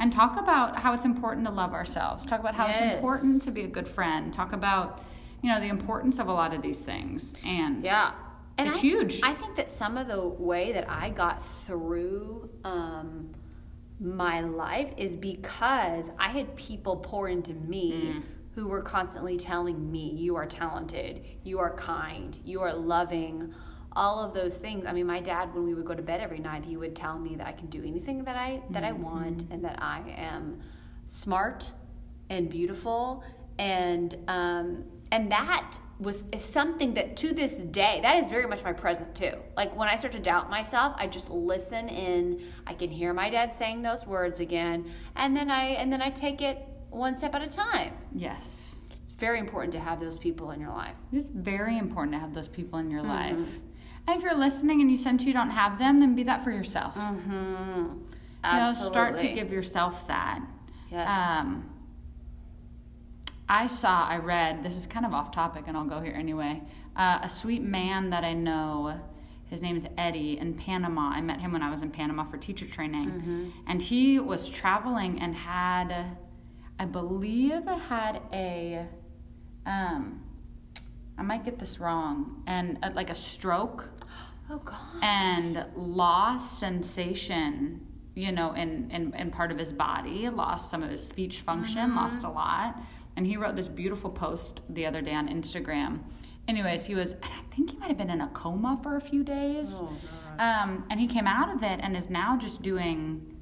And 0.00 0.10
talk 0.10 0.38
about 0.38 0.76
how 0.76 0.94
it's 0.94 1.04
important 1.04 1.46
to 1.46 1.52
love 1.52 1.74
ourselves. 1.74 2.24
Talk 2.24 2.40
about 2.40 2.54
how 2.54 2.66
Yes. 2.68 2.78
it's 2.80 2.94
important 2.96 3.42
to 3.42 3.52
be 3.52 3.62
a 3.64 3.68
good 3.68 3.86
friend. 3.86 4.32
Talk 4.32 4.54
about, 4.54 5.02
you 5.42 5.50
know, 5.50 5.60
the 5.60 5.68
importance 5.68 6.18
of 6.18 6.26
a 6.26 6.32
lot 6.32 6.54
of 6.54 6.62
these 6.62 6.80
things. 6.80 7.34
And 7.44 7.84
yeah. 7.84 8.12
And 8.56 8.68
It's 8.68 8.78
I, 8.78 8.80
huge. 8.80 9.20
I 9.22 9.34
think 9.34 9.56
that 9.56 9.68
some 9.70 9.98
of 9.98 10.08
the 10.08 10.20
way 10.26 10.72
that 10.72 10.88
I 10.88 11.10
got 11.10 11.42
through 11.42 12.48
um, 12.64 13.30
my 14.00 14.40
life 14.40 14.92
is 14.96 15.16
because 15.16 16.10
I 16.18 16.28
had 16.28 16.56
people 16.56 16.96
pour 16.96 17.28
into 17.28 17.52
me 17.52 18.14
Mm. 18.16 18.22
who 18.54 18.68
were 18.68 18.82
constantly 18.82 19.36
telling 19.36 19.90
me, 19.92 20.10
"You 20.14 20.34
are 20.36 20.46
talented, 20.46 21.22
you 21.44 21.58
are 21.58 21.74
kind, 21.74 22.38
you 22.44 22.60
are 22.62 22.72
loving." 22.72 23.54
All 23.96 24.20
of 24.24 24.34
those 24.34 24.56
things. 24.56 24.86
I 24.86 24.92
mean, 24.92 25.06
my 25.06 25.20
dad, 25.20 25.52
when 25.54 25.64
we 25.64 25.74
would 25.74 25.84
go 25.84 25.94
to 25.94 26.02
bed 26.02 26.20
every 26.20 26.38
night, 26.38 26.64
he 26.64 26.76
would 26.76 26.94
tell 26.94 27.18
me 27.18 27.34
that 27.36 27.46
I 27.46 27.52
can 27.52 27.66
do 27.68 27.82
anything 27.84 28.22
that 28.24 28.36
I 28.36 28.62
that 28.70 28.84
I 28.84 28.92
want, 28.92 29.44
and 29.50 29.64
that 29.64 29.82
I 29.82 30.02
am 30.16 30.60
smart 31.08 31.72
and 32.28 32.48
beautiful, 32.48 33.24
and 33.58 34.16
um, 34.28 34.84
and 35.12 35.30
that 35.32 35.76
was 35.98 36.24
is 36.32 36.42
something 36.42 36.94
that 36.94 37.16
to 37.16 37.34
this 37.34 37.62
day 37.64 37.98
that 38.02 38.22
is 38.22 38.30
very 38.30 38.46
much 38.46 38.62
my 38.64 38.72
present 38.72 39.14
too. 39.14 39.32
Like 39.56 39.76
when 39.76 39.88
I 39.88 39.96
start 39.96 40.12
to 40.12 40.20
doubt 40.20 40.48
myself, 40.48 40.94
I 40.96 41.06
just 41.08 41.28
listen 41.30 41.88
in. 41.88 42.42
I 42.66 42.74
can 42.74 42.90
hear 42.90 43.12
my 43.12 43.28
dad 43.28 43.54
saying 43.54 43.82
those 43.82 44.06
words 44.06 44.40
again, 44.40 44.90
and 45.16 45.36
then 45.36 45.50
I 45.50 45.70
and 45.80 45.92
then 45.92 46.00
I 46.00 46.10
take 46.10 46.40
it 46.42 46.64
one 46.90 47.14
step 47.14 47.34
at 47.34 47.42
a 47.42 47.46
time. 47.48 47.92
yes. 48.14 48.76
It's 49.02 49.12
very 49.12 49.38
important 49.40 49.72
to 49.74 49.80
have 49.80 50.00
those 50.00 50.16
people 50.16 50.50
in 50.52 50.60
your 50.60 50.70
life. 50.70 50.94
It's 51.12 51.28
very 51.28 51.76
important 51.78 52.12
to 52.14 52.18
have 52.20 52.32
those 52.34 52.48
people 52.48 52.78
in 52.78 52.90
your 52.90 53.02
Mm-hmm. 53.02 53.40
life. 53.40 53.58
And 54.06 54.16
if 54.16 54.22
you're 54.22 54.36
listening 54.36 54.80
and 54.80 54.90
you 54.90 54.96
sense 54.96 55.24
you 55.24 55.32
don't 55.32 55.50
have 55.50 55.78
them, 55.78 56.00
then 56.00 56.14
be 56.14 56.24
that 56.24 56.42
for 56.42 56.50
yourself. 56.50 56.94
Mm-hmm. 56.94 57.86
You 58.44 58.52
know, 58.52 58.74
start 58.74 59.18
to 59.18 59.28
give 59.28 59.52
yourself 59.52 60.06
that. 60.08 60.40
Yes. 60.90 61.40
Um, 61.40 61.70
I 63.48 63.66
saw, 63.66 64.06
I 64.06 64.18
read, 64.18 64.62
this 64.62 64.76
is 64.76 64.86
kind 64.86 65.04
of 65.04 65.12
off 65.12 65.32
topic 65.32 65.64
and 65.66 65.76
I'll 65.76 65.84
go 65.84 66.00
here 66.00 66.14
anyway. 66.14 66.62
Uh, 66.96 67.18
a 67.22 67.28
sweet 67.28 67.62
man 67.62 68.10
that 68.10 68.24
I 68.24 68.32
know, 68.32 69.00
his 69.46 69.60
name 69.60 69.76
is 69.76 69.86
Eddie 69.98 70.38
in 70.38 70.54
Panama. 70.54 71.10
I 71.10 71.20
met 71.20 71.40
him 71.40 71.52
when 71.52 71.62
I 71.62 71.70
was 71.70 71.82
in 71.82 71.90
Panama 71.90 72.24
for 72.24 72.38
teacher 72.38 72.66
training. 72.66 73.10
Mm-hmm. 73.10 73.48
And 73.66 73.82
he 73.82 74.20
was 74.20 74.48
traveling 74.48 75.20
and 75.20 75.34
had, 75.34 76.16
I 76.78 76.84
believe, 76.84 77.64
had 77.88 78.22
a, 78.32 78.86
um, 79.66 80.22
I 81.20 81.22
might 81.22 81.44
get 81.44 81.58
this 81.58 81.78
wrong, 81.78 82.42
and 82.46 82.78
uh, 82.82 82.90
like 82.94 83.10
a 83.10 83.14
stroke 83.14 83.88
oh 84.50 84.56
God. 84.64 84.78
and 85.02 85.66
lost 85.76 86.58
sensation 86.58 87.86
you 88.14 88.32
know 88.32 88.52
in, 88.54 88.90
in 88.90 89.14
in 89.14 89.30
part 89.30 89.52
of 89.52 89.58
his 89.58 89.72
body 89.72 90.28
lost 90.30 90.68
some 90.70 90.82
of 90.82 90.90
his 90.90 91.06
speech 91.06 91.42
function 91.42 91.94
lost 91.94 92.24
a 92.24 92.28
lot 92.28 92.80
and 93.16 93.24
he 93.24 93.36
wrote 93.36 93.54
this 93.54 93.68
beautiful 93.68 94.10
post 94.10 94.62
the 94.70 94.84
other 94.84 95.00
day 95.00 95.14
on 95.14 95.28
instagram 95.28 96.00
anyways 96.48 96.84
he 96.86 96.96
was 96.96 97.12
and 97.12 97.24
i 97.24 97.54
think 97.54 97.70
he 97.70 97.76
might 97.78 97.86
have 97.86 97.96
been 97.96 98.10
in 98.10 98.20
a 98.20 98.26
coma 98.30 98.76
for 98.82 98.96
a 98.96 99.00
few 99.00 99.22
days 99.22 99.74
Oh, 99.76 99.96
um, 100.40 100.84
and 100.90 100.98
he 100.98 101.06
came 101.06 101.28
out 101.28 101.54
of 101.54 101.62
it 101.62 101.78
and 101.84 101.96
is 101.96 102.10
now 102.10 102.36
just 102.36 102.62
doing 102.62 103.36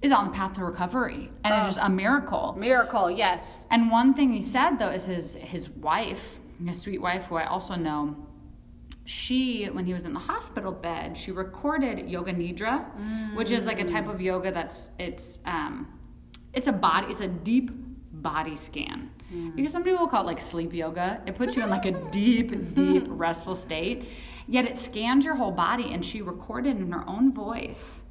is 0.00 0.10
on 0.10 0.24
the 0.28 0.32
path 0.32 0.54
to 0.54 0.64
recovery 0.64 1.30
and 1.44 1.54
it's 1.54 1.64
Oh. 1.64 1.66
just 1.66 1.78
a 1.82 1.90
miracle 1.90 2.56
Miracle. 2.58 3.10
Yes. 3.10 3.66
and 3.70 3.90
one 3.90 4.14
thing 4.14 4.32
he 4.32 4.40
said 4.40 4.78
though 4.78 4.90
is 4.90 5.04
his 5.04 5.34
his 5.36 5.68
wife, 5.68 6.40
his 6.66 6.80
sweet 6.80 7.00
wife, 7.00 7.24
who 7.26 7.36
I 7.36 7.46
also 7.46 7.74
know, 7.74 8.16
she 9.04 9.64
when 9.66 9.84
he 9.84 9.92
was 9.94 10.04
in 10.04 10.12
the 10.12 10.20
hospital 10.20 10.70
bed, 10.72 11.16
she 11.16 11.32
recorded 11.32 12.08
yoga 12.08 12.32
nidra, 12.32 12.86
which 13.34 13.50
is 13.50 13.66
like 13.66 13.80
a 13.80 13.84
type 13.84 14.08
of 14.08 14.20
yoga 14.20 14.52
that's 14.52 14.90
it's 14.98 15.40
um 15.44 15.98
it's 16.52 16.68
a 16.68 16.72
body 16.72 17.06
it's 17.10 17.20
a 17.20 17.28
deep 17.28 17.70
body 18.12 18.54
scan. 18.56 19.10
Because 19.56 19.72
some 19.72 19.82
people 19.82 20.06
call 20.06 20.22
it 20.22 20.26
like 20.26 20.40
sleep 20.40 20.72
yoga. 20.74 21.22
It 21.26 21.34
puts 21.34 21.56
you 21.56 21.62
in 21.62 21.70
like 21.70 21.86
a 21.86 21.92
deep, 22.10 22.74
deep, 22.74 23.04
restful 23.08 23.54
state. 23.56 24.08
Yet 24.46 24.66
it 24.66 24.76
scans 24.76 25.24
your 25.24 25.36
whole 25.36 25.50
body 25.52 25.92
and 25.92 26.04
she 26.04 26.20
recorded 26.20 26.76
in 26.76 26.92
her 26.92 27.08
own 27.08 27.32
voice 27.32 28.01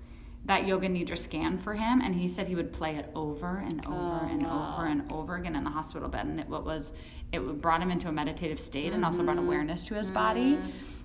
that 0.45 0.65
yoga 0.65 0.87
nidra 0.89 1.17
scan 1.17 1.57
for 1.57 1.73
him 1.75 2.01
and 2.01 2.15
he 2.15 2.27
said 2.27 2.47
he 2.47 2.55
would 2.55 2.73
play 2.73 2.95
it 2.95 3.09
over 3.13 3.57
and 3.57 3.85
over 3.85 3.95
Oh, 4.23 4.27
and 4.29 4.43
wow. 4.43 4.73
over 4.73 4.87
and 4.87 5.11
over 5.11 5.35
again 5.35 5.55
in 5.55 5.63
the 5.63 5.69
hospital 5.69 6.09
bed 6.09 6.25
and 6.25 6.39
it 6.39 6.47
what 6.49 6.65
was 6.65 6.93
it 7.31 7.39
brought 7.61 7.81
him 7.81 7.91
into 7.91 8.07
a 8.07 8.11
meditative 8.11 8.59
state 8.59 8.91
and 8.93 9.05
also 9.05 9.23
brought 9.23 9.37
Mm-hmm. 9.37 9.45
awareness 9.45 9.83
to 9.83 9.93
his 9.95 10.09
body 10.09 10.57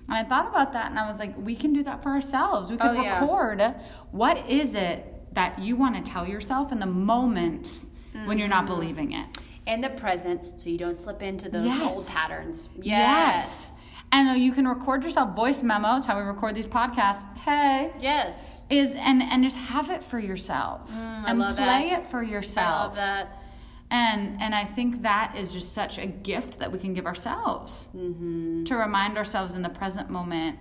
And 0.09 0.17
I 0.17 0.23
thought 0.23 0.47
about 0.47 0.71
that 0.73 0.89
and 0.89 0.97
I 0.97 1.09
was 1.11 1.19
like, 1.19 1.35
we 1.37 1.53
can 1.55 1.73
do 1.73 1.83
that 1.83 2.01
for 2.01 2.09
ourselves. 2.09 2.71
We 2.71 2.77
could 2.77 2.91
Oh, 2.91 3.01
yeah. 3.01 3.19
record 3.19 3.75
what 4.11 4.49
is 4.49 4.73
it 4.73 5.05
that 5.33 5.59
you 5.59 5.75
want 5.75 5.95
to 6.03 6.11
tell 6.11 6.25
yourself 6.27 6.71
in 6.71 6.79
the 6.79 6.85
moments 6.85 7.89
when 8.25 8.39
you're 8.39 8.47
not 8.47 8.65
Mm-hmm. 8.65 8.73
believing 8.73 9.11
it. 9.11 9.37
In 9.67 9.81
the 9.81 9.89
present, 9.91 10.61
so 10.61 10.69
you 10.69 10.77
don't 10.77 10.97
slip 10.97 11.21
into 11.21 11.49
those 11.49 11.65
Yes. 11.65 11.81
old 11.91 12.07
patterns. 12.07 12.69
Yes. 12.81 13.73
And 14.11 14.29
uh, 14.29 14.33
you 14.33 14.53
can 14.53 14.67
record 14.67 15.03
yourself 15.03 15.35
voice 15.35 15.61
memos, 15.61 16.05
how 16.05 16.17
we 16.17 16.23
record 16.23 16.55
these 16.55 16.65
podcasts. 16.67 17.25
Hey. 17.37 17.91
Yes. 17.99 18.61
Is 18.69 18.95
and 18.95 19.21
and 19.21 19.43
just 19.43 19.57
have 19.57 19.89
it 19.89 20.03
for 20.03 20.19
yourself. 20.19 20.89
Mm, 20.91 21.23
and 21.27 21.39
love 21.39 21.55
play 21.57 21.89
that. 21.89 21.99
it 22.01 22.07
for 22.07 22.23
yourself 22.23 22.67
I 22.67 22.83
love 22.83 22.95
that. 22.95 23.43
And 23.91 24.41
and 24.41 24.55
I 24.55 24.65
think 24.65 25.01
that 25.03 25.35
is 25.37 25.51
just 25.53 25.73
such 25.73 25.97
a 25.97 26.05
gift 26.05 26.59
that 26.59 26.71
we 26.71 26.79
can 26.79 26.93
give 26.93 27.05
ourselves 27.05 27.89
Mm-hmm. 27.95 28.63
to 28.65 28.75
remind 28.75 29.17
ourselves 29.17 29.53
in 29.55 29.61
the 29.61 29.69
present 29.69 30.09
moment, 30.09 30.57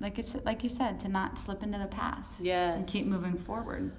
like 0.00 0.18
it's 0.18 0.34
like 0.44 0.62
you 0.62 0.68
said, 0.70 0.98
to 1.00 1.08
not 1.08 1.38
slip 1.38 1.62
into 1.62 1.78
the 1.78 1.86
past. 1.86 2.40
yes 2.40 2.82
And 2.82 2.88
keep 2.90 3.06
moving 3.06 3.36
forward. 3.36 3.92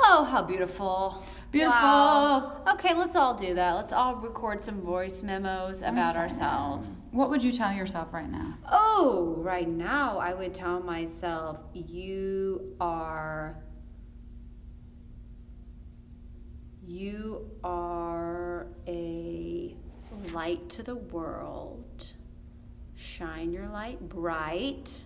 Oh, 0.00 0.24
how 0.24 0.42
beautiful. 0.42 1.22
Beautiful. 1.52 1.76
Wow. 1.80 2.62
Okay, 2.72 2.94
let's 2.94 3.14
all 3.14 3.34
do 3.34 3.54
that. 3.54 3.74
Let's 3.74 3.92
all 3.92 4.16
record 4.16 4.62
some 4.62 4.80
voice 4.80 5.22
memos 5.22 5.82
about 5.82 6.16
ourselves. 6.16 6.88
What 7.12 7.28
would 7.28 7.42
you 7.42 7.52
tell 7.52 7.72
yourself 7.72 8.14
right 8.14 8.30
now? 8.30 8.56
Oh, 8.70 9.34
right 9.36 9.68
now 9.68 10.18
I 10.18 10.32
would 10.32 10.54
tell 10.54 10.80
myself, 10.80 11.58
you 11.74 12.74
are. 12.80 13.58
You 16.86 17.50
are 17.62 18.66
a 18.88 19.76
light 20.32 20.68
to 20.70 20.82
the 20.82 20.96
world. 20.96 22.12
Shine 22.96 23.52
your 23.52 23.68
light 23.68 24.00
bright. 24.08 25.04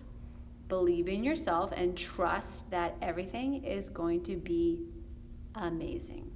Believe 0.69 1.09
in 1.09 1.25
yourself 1.25 1.73
and 1.75 1.97
trust 1.97 2.71
that 2.71 2.95
everything 3.01 3.65
is 3.65 3.89
going 3.89 4.23
to 4.23 4.37
be 4.37 4.79
amazing. 5.55 6.31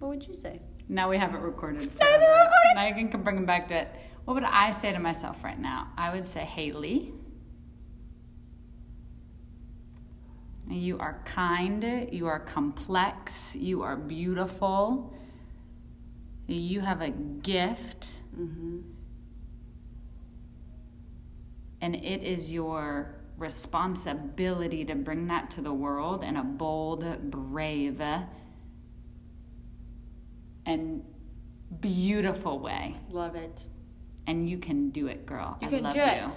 What 0.00 0.08
would 0.08 0.26
you 0.26 0.34
say? 0.34 0.60
Now 0.88 1.08
we 1.08 1.16
have 1.16 1.34
it 1.34 1.40
recorded. 1.40 1.90
Now 2.00 2.06
we 2.06 2.12
have 2.12 2.22
it 2.22 2.26
recorded. 2.26 2.74
Now 2.74 2.86
you 2.86 3.08
can 3.08 3.22
bring 3.22 3.36
them 3.36 3.46
back 3.46 3.68
to 3.68 3.74
it. 3.74 3.88
What 4.24 4.34
would 4.34 4.44
I 4.44 4.70
say 4.72 4.92
to 4.92 4.98
myself 4.98 5.42
right 5.42 5.58
now? 5.58 5.88
I 5.96 6.12
would 6.12 6.24
say, 6.24 6.40
Haley, 6.40 7.12
you 10.68 10.98
are 10.98 11.20
kind, 11.24 12.08
you 12.12 12.26
are 12.28 12.38
complex, 12.38 13.56
you 13.56 13.82
are 13.82 13.96
beautiful, 13.96 15.12
you 16.46 16.80
have 16.80 17.00
a 17.02 17.10
gift, 17.10 18.22
Mm-hmm. 18.38 18.78
and 21.80 21.94
it 21.96 22.22
is 22.22 22.52
your 22.52 23.16
responsibility 23.36 24.84
to 24.84 24.94
bring 24.94 25.26
that 25.26 25.50
to 25.50 25.60
the 25.60 25.72
world 25.72 26.22
in 26.22 26.36
a 26.36 26.44
bold, 26.44 27.04
brave, 27.30 28.00
and 30.64 31.02
beautiful 31.80 32.60
way. 32.60 32.96
Love 33.10 33.34
it. 33.34 33.66
And 34.30 34.48
you 34.48 34.58
can 34.58 34.90
do 34.90 35.08
it, 35.08 35.26
girl. 35.26 35.58
You 35.60 35.66
I 35.66 35.70
can 35.70 35.82
love 35.82 35.92
do 35.92 36.00
it. 36.00 36.30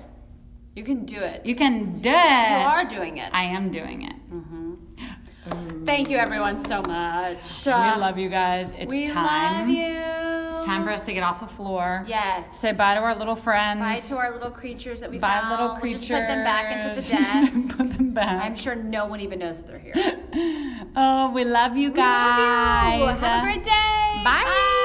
You 0.76 0.84
can 0.84 1.06
do 1.06 1.20
it. 1.20 1.46
You 1.46 1.54
can 1.54 2.00
do 2.02 2.10
it. 2.10 2.14
You 2.62 2.66
are 2.68 2.86
doing 2.86 3.18
it. 3.18 3.30
I 3.32 3.44
am 3.44 3.70
doing 3.70 4.02
it. 4.10 4.16
Mm-hmm. 4.34 5.86
Thank 5.86 6.10
you, 6.10 6.18
everyone, 6.18 6.66
so 6.66 6.82
much. 6.82 7.68
we 7.68 7.72
uh, 7.72 8.00
love 8.00 8.18
you 8.18 8.30
guys. 8.30 8.72
It's 8.76 8.90
we 8.90 9.06
time. 9.06 9.68
love 9.68 9.70
you. 9.70 10.56
It's 10.56 10.66
time 10.66 10.84
for 10.84 10.90
us 10.90 11.06
to 11.06 11.14
get 11.14 11.22
off 11.22 11.40
the 11.42 11.48
floor. 11.48 12.04
Yes. 12.08 12.60
Say 12.60 12.72
bye 12.74 12.96
to 12.96 13.02
our 13.02 13.14
little 13.14 13.36
friends. 13.36 13.80
Bye 13.82 14.00
to 14.08 14.16
our 14.16 14.32
little 14.32 14.50
creatures 14.50 15.02
that 15.02 15.12
we 15.12 15.20
Bye, 15.20 15.42
found. 15.42 15.52
little 15.52 15.78
We'll 15.84 15.92
just 15.92 16.10
put 16.10 16.28
them 16.28 16.44
back 16.44 16.84
into 16.84 17.00
the 17.00 17.08
desk. 17.08 17.78
put 17.78 17.92
them 17.92 18.12
back. 18.12 18.44
I'm 18.44 18.56
sure 18.56 18.74
no 18.76 19.06
one 19.06 19.20
even 19.20 19.38
knows 19.38 19.62
that 19.62 19.68
they're 19.68 19.78
here. 19.78 19.94
oh, 20.96 21.32
we 21.32 21.46
love 21.46 21.78
you 21.78 21.92
We 21.92 21.98
guys. 21.98 23.00
love 23.00 23.20
you. 23.20 23.24
Have 23.24 23.44
a 23.44 23.46
great 23.46 23.64
day. 23.64 24.24
Bye. 24.24 24.80